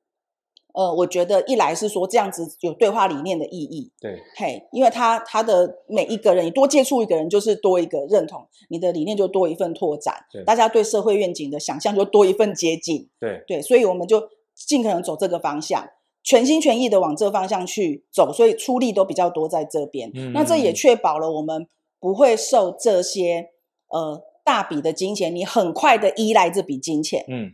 [0.73, 13.43] 呃，我觉得一来是说这样子有对话理念的意义，对，嘿，因为他他的每一个人，你多接触一个人，就是多一个认同，你的理念就多一份拓展，对，大家对社会愿景的想象就多一份接近，对。
[13.47, 15.87] 对，所以我们就尽可能走这个方向，
[16.23, 21.67] 全心全意的往这方向去走，所以出力都比较多在这边，嗯，那这也确保了我们
[21.99, 23.49] 不会受这些
[23.89, 27.51] 呃大笔的金钱，你很快的依赖这笔金钱，嗯，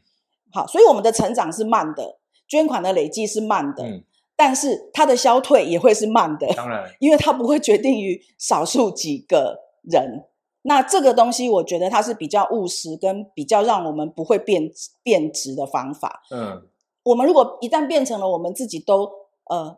[0.53, 2.18] 好，所以我们的成长是慢的。
[2.49, 4.03] 捐款的累计是慢的，嗯、
[4.35, 6.47] 但是它的消退也会是慢的。
[6.55, 10.25] 当然， 因为它不会决定于少数几个人。
[10.63, 14.69] 那这个东西，我觉得它是比较务实，跟比较让我们不会变
[15.01, 16.21] 变质的方法。
[16.31, 16.67] 嗯，
[17.03, 19.09] 我们如果一旦变成了我们自己都
[19.45, 19.77] 呃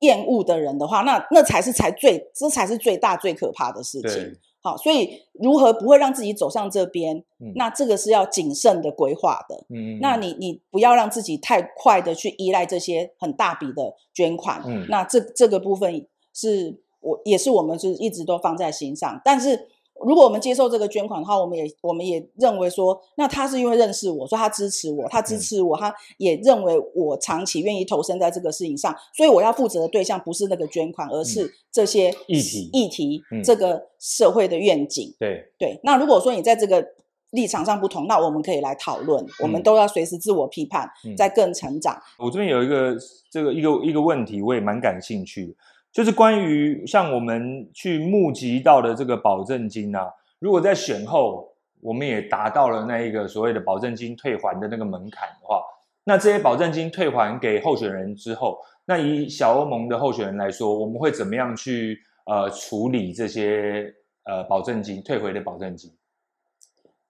[0.00, 4.36] 厌恶的人的话，那那才是才最这才是最大最可怕的事情。
[4.62, 7.16] 好，所以如何不会让自己走上这边？
[7.38, 9.64] 嗯、那这个是要谨慎的规划的。
[9.68, 14.62] 嗯，那你你不要让自己太快的去依赖这些很大笔的捐款。
[14.66, 19.68] 嗯，那这这个部分是我也是我们是一直都放在心上，但是。
[20.06, 35.14] 如果我们接受这个捐款的话，我们也我们也认为说，那他是因为认识我，说他支持我，他支持我，他也认为我长期愿意投身在这个事情上，所以我要负责的对象不是那个捐款，而是这些议题议题，这个社会的愿景。
[35.18, 35.78] 对对。
[35.82, 36.84] 那如果说你在这个
[37.30, 42.00] 立场上不同，那我们可以来讨论，我们都要随时自我批判，再更成长。
[42.18, 42.96] 我这边有一个
[43.30, 45.54] 这个一个一个问题，我也蛮感兴趣。
[45.92, 55.62] 就是关于像我们去募集到的这个保证金啊，如果在选后我们也达到了那一个所谓的保证金退还的那个门槛的话，
[56.04, 65.90] 那这些保证金退还给候选人之后，那以小欧盟的候选人来说，我们会怎么样去呃处理这些呃保证金退回的保证金？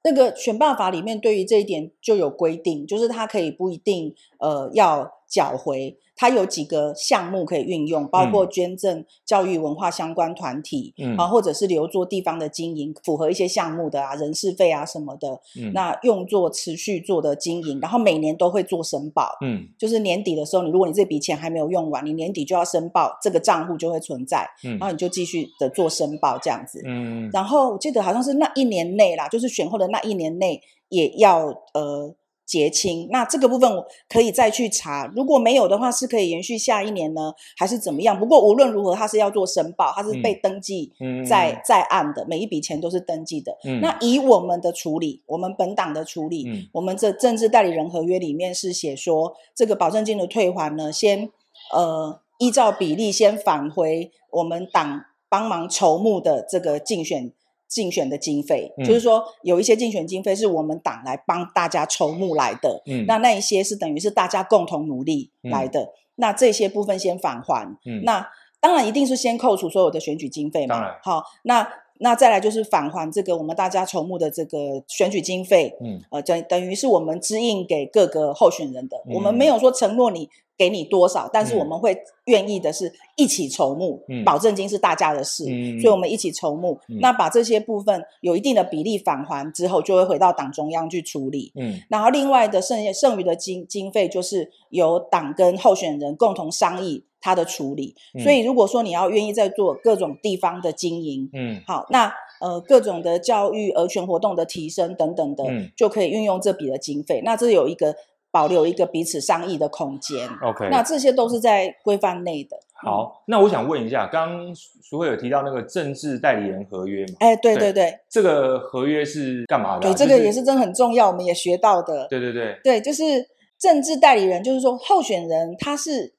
[0.02, 5.96] 那个选办法里面对于这一点就有规定，就是它可以不一定呃要缴回。
[6.16, 32.14] 它有几个项目可以运用，包括捐赠教育文化相关团体，嗯，啊，或者是留作地方的经营，符合一些项目的啊，人事费啊什么的，嗯，那用作持续做的经营，然后每年都会做申报，嗯，就是年底的时候，你如果你这笔钱还没有用完，你年底就要申报，这个账户就会存在，嗯，然后你就继续的做申报这样子，嗯，然后我记得好像是那一年内啦，就是选后的那一年内也要呃。
[32.50, 38.18] 结清，那这个部分我可以再去查，如果没有的话，是可以延续下一年呢，还是怎么样？
[38.18, 40.90] 不过无论如何，它是要做申报，它是被登记
[41.24, 43.56] 在、嗯、在案的，每一笔钱都是登记的。
[43.62, 51.30] 嗯、那以我们的处理，我们本党的处理，嗯、我们这政治代理人合约里面是写说，这个保证金的退还呢，先
[51.72, 57.30] 呃依照比例先返回我们党帮忙筹募的这个竞选
[57.70, 68.28] 竞选的经费，嗯、就是说有一些竞选经费是我们党来帮大家筹募来的，嗯，那那一些是等于是大家共同努力来的，嗯、那这些部分先返还，嗯，那
[68.60, 71.66] 当然一定是先扣除所有的选举经费嘛，当然，好，那
[72.00, 80.28] 那再来就是返还这个我们大家筹募的这个选举经费，嗯，呃，等等于是我们支应给各个候选人的，嗯、我们没有说承诺你。
[80.60, 81.96] 给你多少，但是我们会
[82.26, 86.78] 愿意的是一起筹募，嗯、保证金是大家的事，嗯、所以我们一起筹募。
[86.90, 91.50] 嗯、那把这些部分有一定的比例返还之后，就会回到党中央去处理。
[91.54, 97.94] 嗯，然后另外的剩剩余的经经费，就是由党跟候选人共同商议他的处理。
[98.12, 107.22] 嗯、所以如果说你要愿意在做各种地方的经营，嗯，好，那呃各种的教育、儿权活动的提升等等的，嗯、就可以运用这笔的经费。
[107.24, 107.96] 那这有一个。
[108.30, 110.28] 保留一个彼此商议的空间。
[110.42, 112.58] OK，那这些都是在规范内的。
[112.82, 117.14] 好，那我想问一下，刚刚淑惠有提到那个政治代理人合约嘛？
[117.20, 119.82] 哎，对对对，这个合约是干嘛的？
[119.82, 122.06] 对，这个也是真的很重要，我们也学到的。
[122.08, 123.28] 对对对，对，就是
[123.58, 126.14] 政治代理人，就是说候选人他是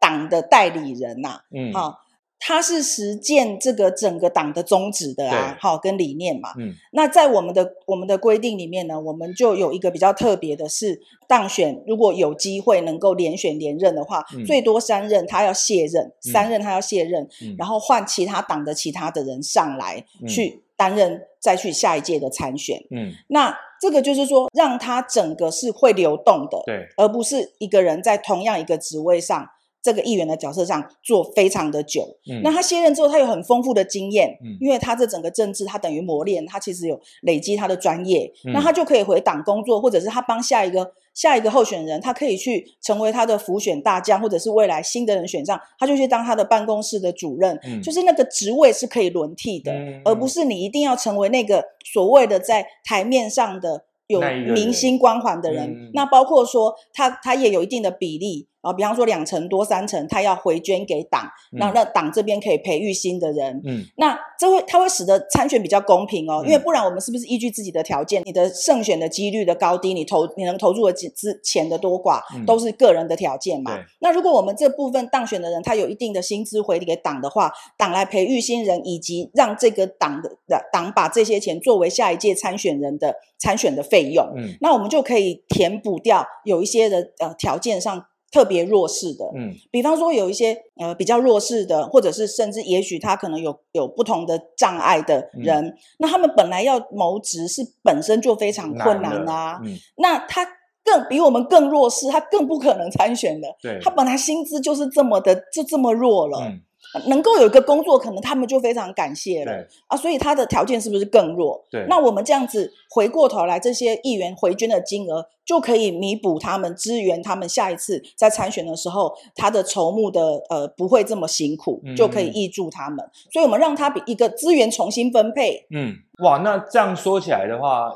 [0.00, 1.40] 党的代理人呐。
[1.54, 2.05] 嗯，好。
[2.38, 6.50] 他是实践这个整个党的宗旨的啊，好跟理念嘛。
[6.58, 22.84] 嗯，那在我们的我们的规定里面呢，我们就有一个比较特别的是，当选如果有机会能够连选连任的话，嗯、最多三任他要卸任，嗯、三任他要卸任，嗯、然后换其他党的其他的人上来去担任，嗯、再去下一届的参选。
[22.90, 29.48] 嗯，那这个就是说，让他整个是会流动的，对，而不是一个人在同样一个职位上。
[29.86, 54.20] 这个议员的角色上做非常的久，嗯，那他卸任之后，他有很丰富的经验，嗯，因为他这整个政治，他等于磨练，他其实有累积他的专业，嗯，那他就可以回党工作，或者是他帮下一个下一个候选人，他可以去成为他的辅选大将，或者是未来新的人选上，他就去当他的办公室的主任，嗯，就是那个职位是可以轮替的，嗯，而不是你一定要成为那个所谓的在台面上的有
[54.52, 55.86] 明星光环的人，人。
[55.86, 58.48] 嗯，那包括说他他也有一定的比例。
[58.66, 63.62] 啊，比方说两成多三成，他要回捐给党，那、嗯、那党这边可以培育新的人。
[63.64, 73.76] 嗯，那这会它会使得参选比较公平哦，嗯、因为不然我们是不是依据自己的条件，你的胜选的几率的高低，你投你能投入的资钱的多寡，嗯、都是个人的条件嘛。
[73.76, 80.36] 对那如果我们这部分当选的人，他有一定的薪资回给党的话，党来培育新人，以及让这个党的
[80.72, 88.04] 党把这些钱作为下一届参选人的参选的费用，嗯，那我们就可以填补掉有一些的呃条件上。
[88.30, 100.46] 特别弱势的，嗯，比方说有一些呃比较弱势的，或者是甚至也许他可能有有不同的障碍的人，嗯、那他们本来要谋职是本身就非常困难啊，嗯、那他
[100.84, 106.40] 更比我们更弱势，他更不可能参选的，对，他本来薪资就是这么的就这么弱了。
[106.42, 106.60] 嗯
[107.06, 111.64] 能够有一个工作，可能他们就非常感谢了对啊，所以他的条件是不是更弱？
[111.70, 123.08] 对，那我们这样子回过头来，这些议员回捐的金额就可以弥补他们，支援他们下一次在参选的时候，他的筹募的呃不会这么辛苦，嗯、就可以挹注他们。
[123.32, 125.66] 所以我们让他比一个资源重新分配。
[125.70, 127.90] 嗯，哇，那这样说起来的话，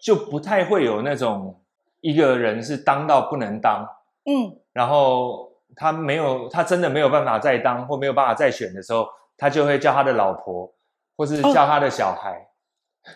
[0.00, 1.56] 就不太会有那种
[2.00, 3.86] 一个人是当到不能当，
[4.24, 5.49] 嗯，然后。
[5.80, 9.06] 他没有，他真的没有办法再当或没有办法再选的时候，
[9.38, 10.70] 他就会叫他的老婆，
[11.16, 12.46] 或是叫他的小孩，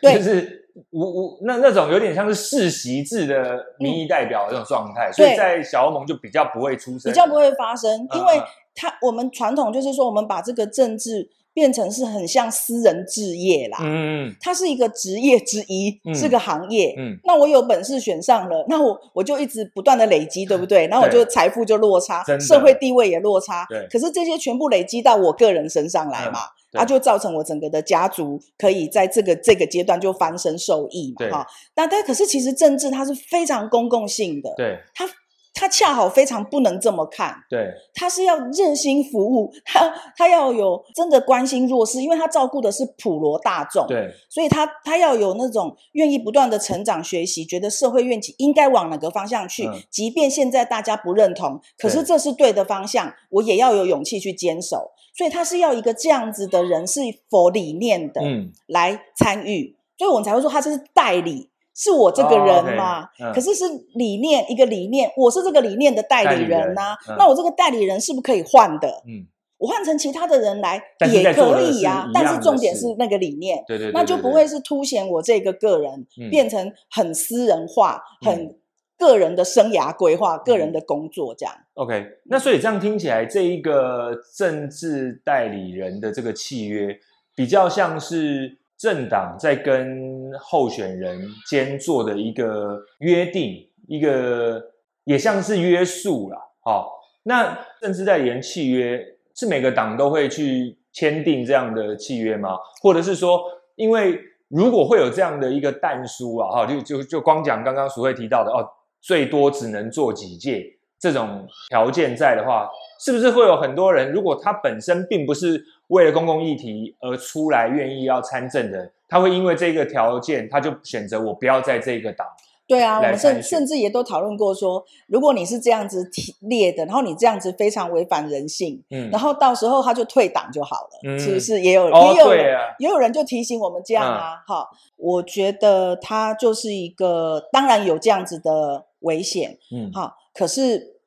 [0.02, 8.42] 哦、就是无无那那种有点像是世袭制的民意代表的这种状态，嗯、所以在小欧盟就比较不会出声，比较不会发生，因为
[8.74, 11.28] 他、嗯、我们传统就是说，我们把这个政治。
[11.54, 20.86] 变成是很像私人置业啦，嗯，它是一个职业之一，嗯、是个行业，嗯，那我有本事选上了，那我我就一直不断的累积，对不对？
[20.90, 23.86] 然后我就财富就落差，社会地位也落差，对。
[23.88, 26.40] 可是这些全部累积到我个人身上来嘛，
[26.72, 31.46] 那、嗯啊、就造成我整个的家族可以在这个这个阶段就翻身受益嘛，哈。
[31.76, 35.08] 那但可是其实政治它是非常公共性的，对，它。
[35.54, 57.00] 他恰好非常不能这么看，对，他是要热心服务， 他他要有真的关心弱势，因为他照顾的是普罗大众，对，所以他他要有那种愿意不断的成长学习，觉得社会愿景应该往哪个方向去，嗯、即便现在大家不认同，可是这是对的方向，我也要有勇气去坚守，所以他是要一个这样子的人，是
[57.30, 61.50] 否理念的，嗯，来参与，所以我们才会说他这是代理。
[61.74, 63.34] 是我这个人嘛？Oh, okay.
[63.34, 63.64] 可是是
[63.94, 69.02] 理念，一个理念，我是这个理念的代理人呐、那我这个代理人是不是可以换的？
[69.08, 69.26] 嗯，
[69.58, 70.80] 我换成其他的人来
[71.12, 72.08] 也可以呀。
[72.14, 78.56] 但是重点是那个理念，对对，对，对，对，那就不会是凸显我这个个人，嗯、变成很私人化、嗯、很
[78.96, 81.52] 个人的生涯规划、嗯、个人的工作这样。
[81.74, 86.96] OK，那所以这样听起来，这一个政治代理人的这个契约，
[87.34, 88.58] 比较像是。
[88.76, 94.62] 政党在跟候选人间做的一个约定，一个
[95.04, 96.38] 也像是约束啦。
[96.64, 99.00] 好，那政治代理人契约
[99.34, 102.56] 是每个党都会去签订这样的契约吗？
[102.82, 103.42] 或者是说，
[103.76, 104.18] 因为
[104.48, 108.66] 如果会有这样的一个但书啊，哈，就就就光讲刚刚淑慧提到的哦，
[109.00, 110.64] 最多只能做几届
[110.98, 112.68] 这种条件在的话，
[112.98, 122.26] 是不是会有很多人，如果他本身并不是为了公共议题而出来愿意要参政的，他会因为这个条件，他就选择我不要在这个党。
[122.66, 126.08] 对啊，我们甚甚至也都讨论过说，如果你是这样子
[126.40, 131.60] 列的，然后你这样子非常违反人性，嗯，然后到时候他就退党就好了，嗯，是不是？
[131.60, 140.98] 也有、哦、也有人、啊、也有人就提醒我们这样啊，哈、嗯，我觉得他就是一个，当然有这样子的危险，嗯，好，可是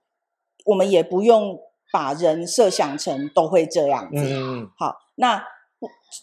[0.65, 1.59] 我们也不用
[1.91, 5.43] 把人设想成都会这样子，嗯，好，那。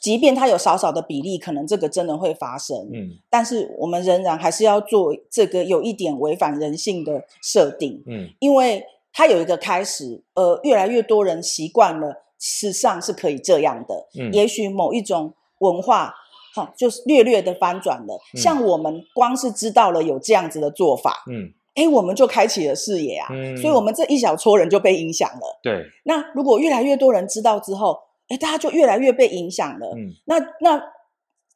[0.00, 8.82] 即便它有少少的比例，可能这个真的会发生，嗯，但是我们仍然还是要做这个有一点违反人性的设定，嗯，因为
[9.12, 16.14] 它有一个开始，呃，越来越多人习惯了，事实上是可以这样的，嗯，也许某一种文化，
[16.54, 27.98] 哈，就是略略的翻转了，嗯，像我们光是知道了有这样子的做法，嗯，诶，我们就开启了视野啊，嗯，所以我们这一小撮人就被影响了，对，那如果越来越多人知道之后，
[28.28, 29.88] 哎，大家就越来越被影响了。
[29.96, 30.80] 嗯，那那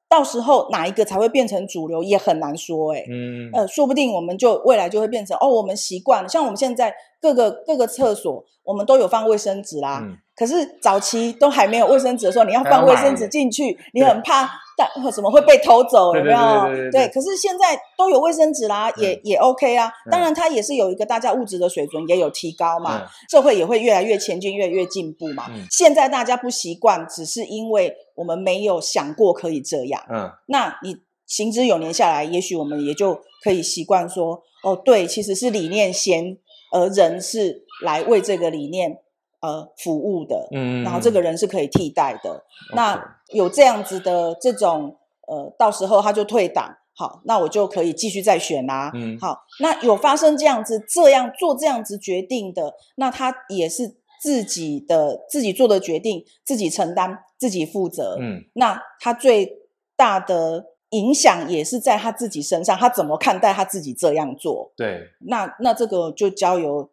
[0.09, 2.93] 到时候哪一个才会变成主流，也很难说。
[2.95, 10.01] 哎，嗯，呃，说不定我们就未来就会变成哦，我们习惯了，像我们现在各个各个厕所，我们都有放卫生纸啦。
[10.03, 16.91] 嗯可是早期都还没有卫生纸的时候，你要放卫生纸进去，你很怕但什么会被偷走，有没有？
[16.93, 19.91] 对，可是现在都有卫生纸啦，也也 OK 啊。
[20.09, 25.51] 当然，它也是有一个大家物质的水准也有提高嘛，社会也会越来越前进，越来越进步嘛。
[25.73, 30.01] 现在大家不习惯，只是因为我们没有想过可以这样。
[30.09, 36.39] 嗯，那你行之有年下来，也许我们也就可以习惯说，哦，对，其实是理念先，
[36.73, 38.99] 而人是来为这个理念。
[39.41, 42.45] 呃，服务的，嗯，然后这个人是可以替代的。
[42.73, 44.97] 嗯、那有这样子的这种，
[45.29, 48.91] 呃，到时候他就退党，好，那我就可以继续再选啦、啊。
[48.95, 58.17] 嗯，好，那有发生这样子这样做这样子决定的，那他也是自己的自己做的决定，自己承担，自己负责。
[58.21, 59.59] 嗯，那他最
[59.97, 64.73] 大的影响也是在他自己身上，他怎么看待他自己这样做？
[64.77, 66.91] 对，那那这个就交由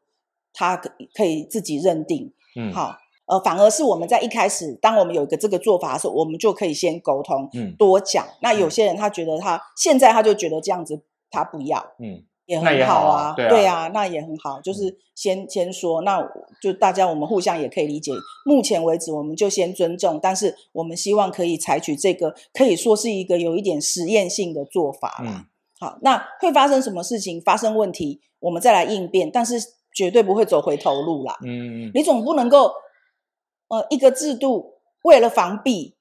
[0.56, 0.76] 他
[1.14, 2.34] 可以自己认定。
[2.58, 2.96] 嗯，好，
[3.26, 8.26] 呃，反而是我们在一开始，当我们有一个这个做法的时候，我们就可以先沟通，嗯，多讲。
[8.42, 16.26] 那有些人他觉得他、嗯、现在他就觉得这样子他不要，嗯，也很好啊，好啊对啊，对啊，那也很好，就是先、嗯、先说，那
[16.62, 18.14] 就大家我们互相也可以理解。
[18.46, 25.26] 目前为止，我们就先尊重，但是我们希望可以采取这个可以说是一个有一点实验性的做法啦。
[25.26, 25.46] 嗯、
[25.78, 27.42] 好，那会发生什么事情？
[27.42, 29.76] 发生问题，我们再来应变，但是。
[29.96, 31.36] 绝对不会走回头路啦。
[31.44, 32.72] 嗯，你总不能够，
[33.70, 35.96] 呃，一个制度为了防弊，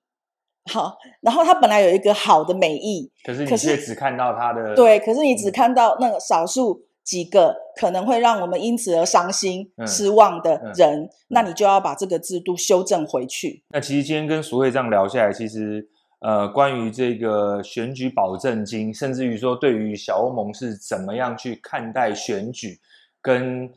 [0.70, 13.62] 好，然后它本来有一个好的美意，可是你却只看到它的对，可是你只看到那个少数几个可能会让我们因此而伤心、嗯、失望的人，嗯嗯、那你就要把这个制度修正回去。
[13.68, 15.86] 那其实今天跟苏慧这样聊下来，其实
[16.20, 22.80] 呃，关于这个选举保证金，甚至于说对于小欧盟是怎么样去看待选举，
[23.20, 23.70] 跟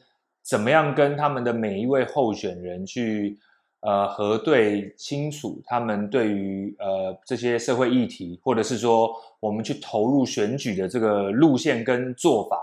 [0.48, 3.38] 怎么样跟他们的每一位候选人去
[3.82, 12.58] 呃核对清楚他们对于呃这些社会议题，或者是说我们去投入选举的这个路线跟做法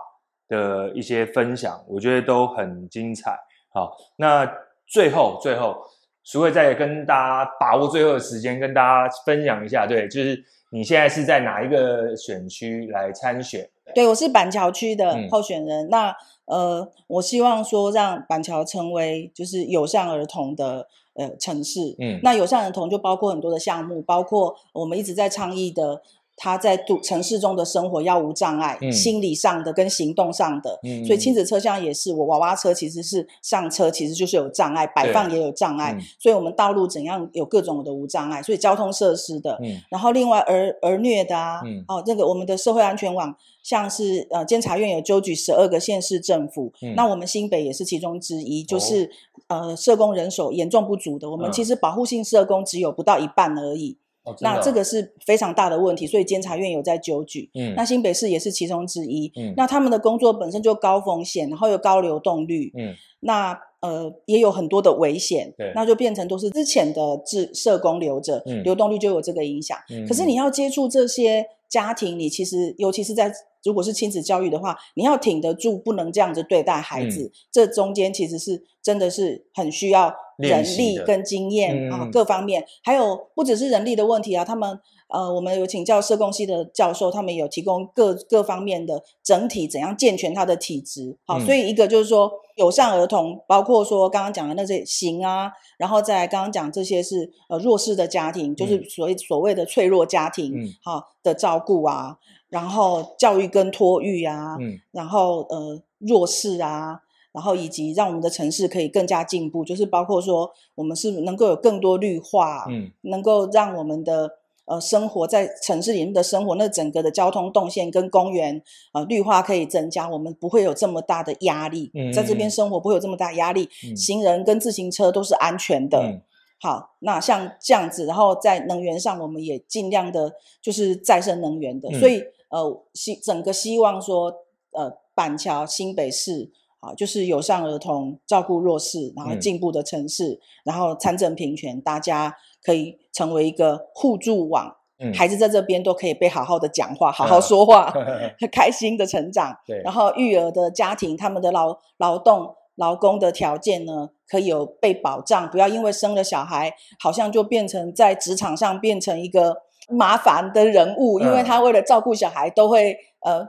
[0.49, 3.39] 的一些分享，我觉得都很精彩。
[3.69, 4.51] 好，那
[4.87, 5.77] 最后最后，
[6.23, 13.69] 苏慧再跟大家把握最后的时间，跟大家分享一下，对，就是你现在是在哪一个选区来参选？
[13.95, 15.87] 对，我是板桥区的候选人。
[15.87, 16.17] 嗯、那
[16.47, 21.95] 呃，我希望说让板桥成为就是友善儿童的呃城市。
[21.99, 26.03] 嗯，那友善儿童就包括很多的项目，包括我们一直在倡议的。
[26.37, 32.13] 他在都城市中的生活要无障碍，嗯、心理上的跟行动上的，嗯、所以亲子车厢也是。
[32.13, 39.59] 我娃娃车其实是上车其实就是有障碍，摆放也有障碍，嗯、所以我们道路怎样有各种的无障碍，所以交通设施的。
[39.63, 49.11] 嗯、然后另外儿儿虐的啊，嗯、哦，这个我们的社会安全网，像是呃监察院有纠举十二个县市政府，嗯、那我们新北也是其中之一，就是、
[49.49, 53.97] 哦、呃社工人手严重不足的，我们其实保护性社工只有不到一半而已。
[54.25, 57.51] 哦，那这个是非常大的问题，所以监察院有在纠举。
[57.55, 59.31] 嗯，那新北市也是其中之一。
[59.37, 62.73] 嗯，那他们的工作本身就高风险，然后又高流动率。
[62.77, 65.53] 嗯，那呃也有很多的危险。
[65.59, 69.79] 对，那就变成都是之前的志社工留着，嗯，流动率就有这个影响。
[69.91, 73.31] 嗯，可是你要接触这些家庭，你其实尤其是在
[73.63, 77.25] 如果是亲子教育的话，你要挺得住，不能这样子对待孩子。
[77.25, 80.15] 嗯，这中间其实是真的是很需要。
[80.39, 84.79] 人力跟经验啊，各方面，还有不只是人力的问题啊，他们
[85.09, 91.17] 呃，我们有请教社工系的教授，他们有提供各各方面的整体怎样健全他的体质。
[91.25, 102.17] 好，所以一个就是说友善儿童，包括说刚刚讲的那些行啊，然后再刚刚讲这些是呃弱势的家庭，就是所谓所谓的脆弱家庭，好的照顾啊，
[102.49, 104.57] 然后教育跟托育啊，
[104.91, 107.03] 然后呃弱势啊。
[107.35, 114.31] 然后以及让我们的城市可以更加进步，就是包括说我们是能够有更多绿化，嗯，能够让我们的
[114.67, 118.63] 呃生活在城市里面的生活，那整个的交通动线跟公园
[118.93, 125.99] 呃绿化可以增加，我们不会有这么大的压力，嗯，在这边生活不会有这么大压力，嗯，行人跟自行车都是安全的。
[125.99, 126.23] 嗯，
[126.61, 130.33] 好，那像这样子，然后在能源上，我们也尽量的
[130.63, 134.33] 就是再生能源的，嗯，所以呃希整个希望说
[134.71, 136.53] 呃板桥新北市。
[136.85, 144.77] 啊，就是友善儿童，照顾弱势，然后进步的城市，嗯、然后参政平权，大家可以成为一个互助网。
[144.99, 147.91] 嗯、孩子在这边都可以被好好的讲话，好好说话，
[148.39, 149.57] 很开心的成长。
[149.67, 159.57] 对，然后育儿的家庭，他们的劳劳动劳工的条件呢，可以有被保障，不要因为生了小孩，好像就变成在职场上变成一个
[159.89, 163.49] 麻烦的人物，因为他为了照顾小孩，都会呃。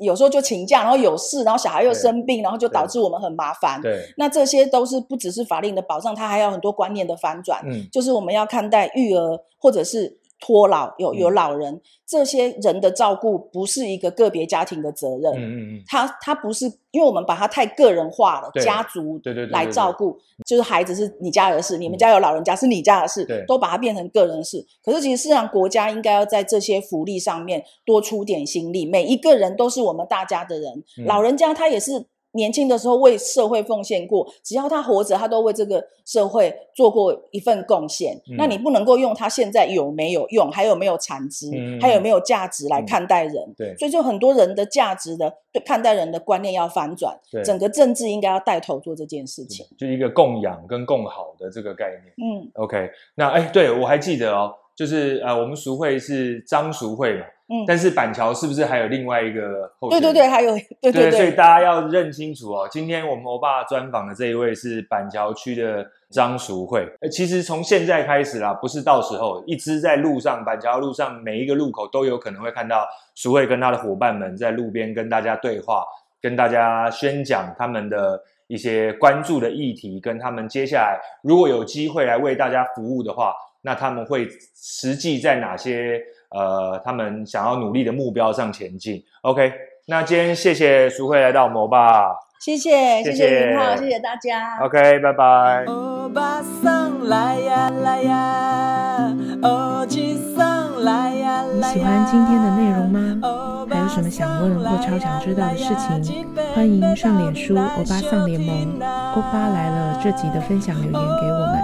[0.00, 3.80] 有时候就请假，然后有事，然后小孩又生病，然后就导致我们很麻烦。
[3.80, 7.60] 对，那这些都是不只是法令的保障，它还有很多观念的反转。
[7.64, 10.19] 嗯，就是我们要看待育儿或者是。
[10.40, 15.32] 托老有有老人，嗯、这些人的照顾不是一个个别家庭的责任。
[15.34, 24.64] 嗯嗯嗯，他他不是，因为我们把他太个人化了，对家族对对来照顾，就是孩子是你家的事，嗯、你们家有老人家是你家的事，对都把它变成个人事。
[24.82, 32.06] 可是其实事实上，国家应该要在这些福利上面多出点心力，每一个人都是我们大家的人，嗯、老人家他也是。
[32.32, 38.14] 年轻的时候为社会奉献过，只要他活着，他都为这个社会做过一份贡献。
[38.28, 43.34] 嗯、那你不能够用他现在有没有用，还有没有产值，嗯、还有没有价值来看待人。
[43.34, 47.18] 嗯、对，所以就很多人的价值的对看待人的观念要反转。
[47.32, 52.14] 对，整个政治应该要带头做这件事情，就一个供养跟共好的这个概念。
[52.16, 57.24] 嗯，OK，那哎，对我还记得哦，就是呃，我们俗会是张淑慧嘛。
[57.52, 60.00] 嗯，但是板桥是不是还有另外一个候选人？
[60.00, 62.68] 对对对，还有对对对，对，所以大家要认清楚哦。
[62.70, 66.86] 今天我们欧巴专访的这一位是板桥区的张淑慧。
[67.10, 72.86] 其实从现在开始啦，不是到时候，一直在路上，板桥路上每一个路口都有可能会看到
[73.16, 75.84] 淑慧跟他的伙伴们在路边跟大家对话，
[76.22, 86.00] 跟大家宣讲他们的一些关注的议题，跟他们接下来如果有机会来为大家服务的话，那他们会实际在哪些？
[86.30, 89.02] 呃，他们想要努力的目标上前进。
[89.22, 89.52] OK，
[89.86, 94.58] 那今天谢谢淑慧来到我们欧巴，谢谢谢谢云浩，谢谢大家。
[94.62, 95.64] OK，拜拜。
[95.66, 101.54] 欧巴桑来呀来呀，欧吉桑来呀来呀。
[101.54, 103.66] 你喜欢今天的内容吗？
[103.68, 106.26] 还有什么想问或超想知道的事情？
[106.54, 108.80] 欢迎上脸书欧巴桑联盟，
[109.14, 111.62] 欧巴来了这集的分享留言给我们，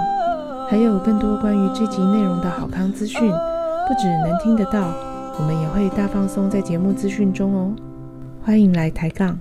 [0.69, 3.33] 还有更多关于这集内容的好康资讯。
[3.87, 4.93] 不只能听得到，
[5.39, 7.73] 我们也会大放松在节目资讯中哦，
[8.45, 9.39] 欢迎来抬杠。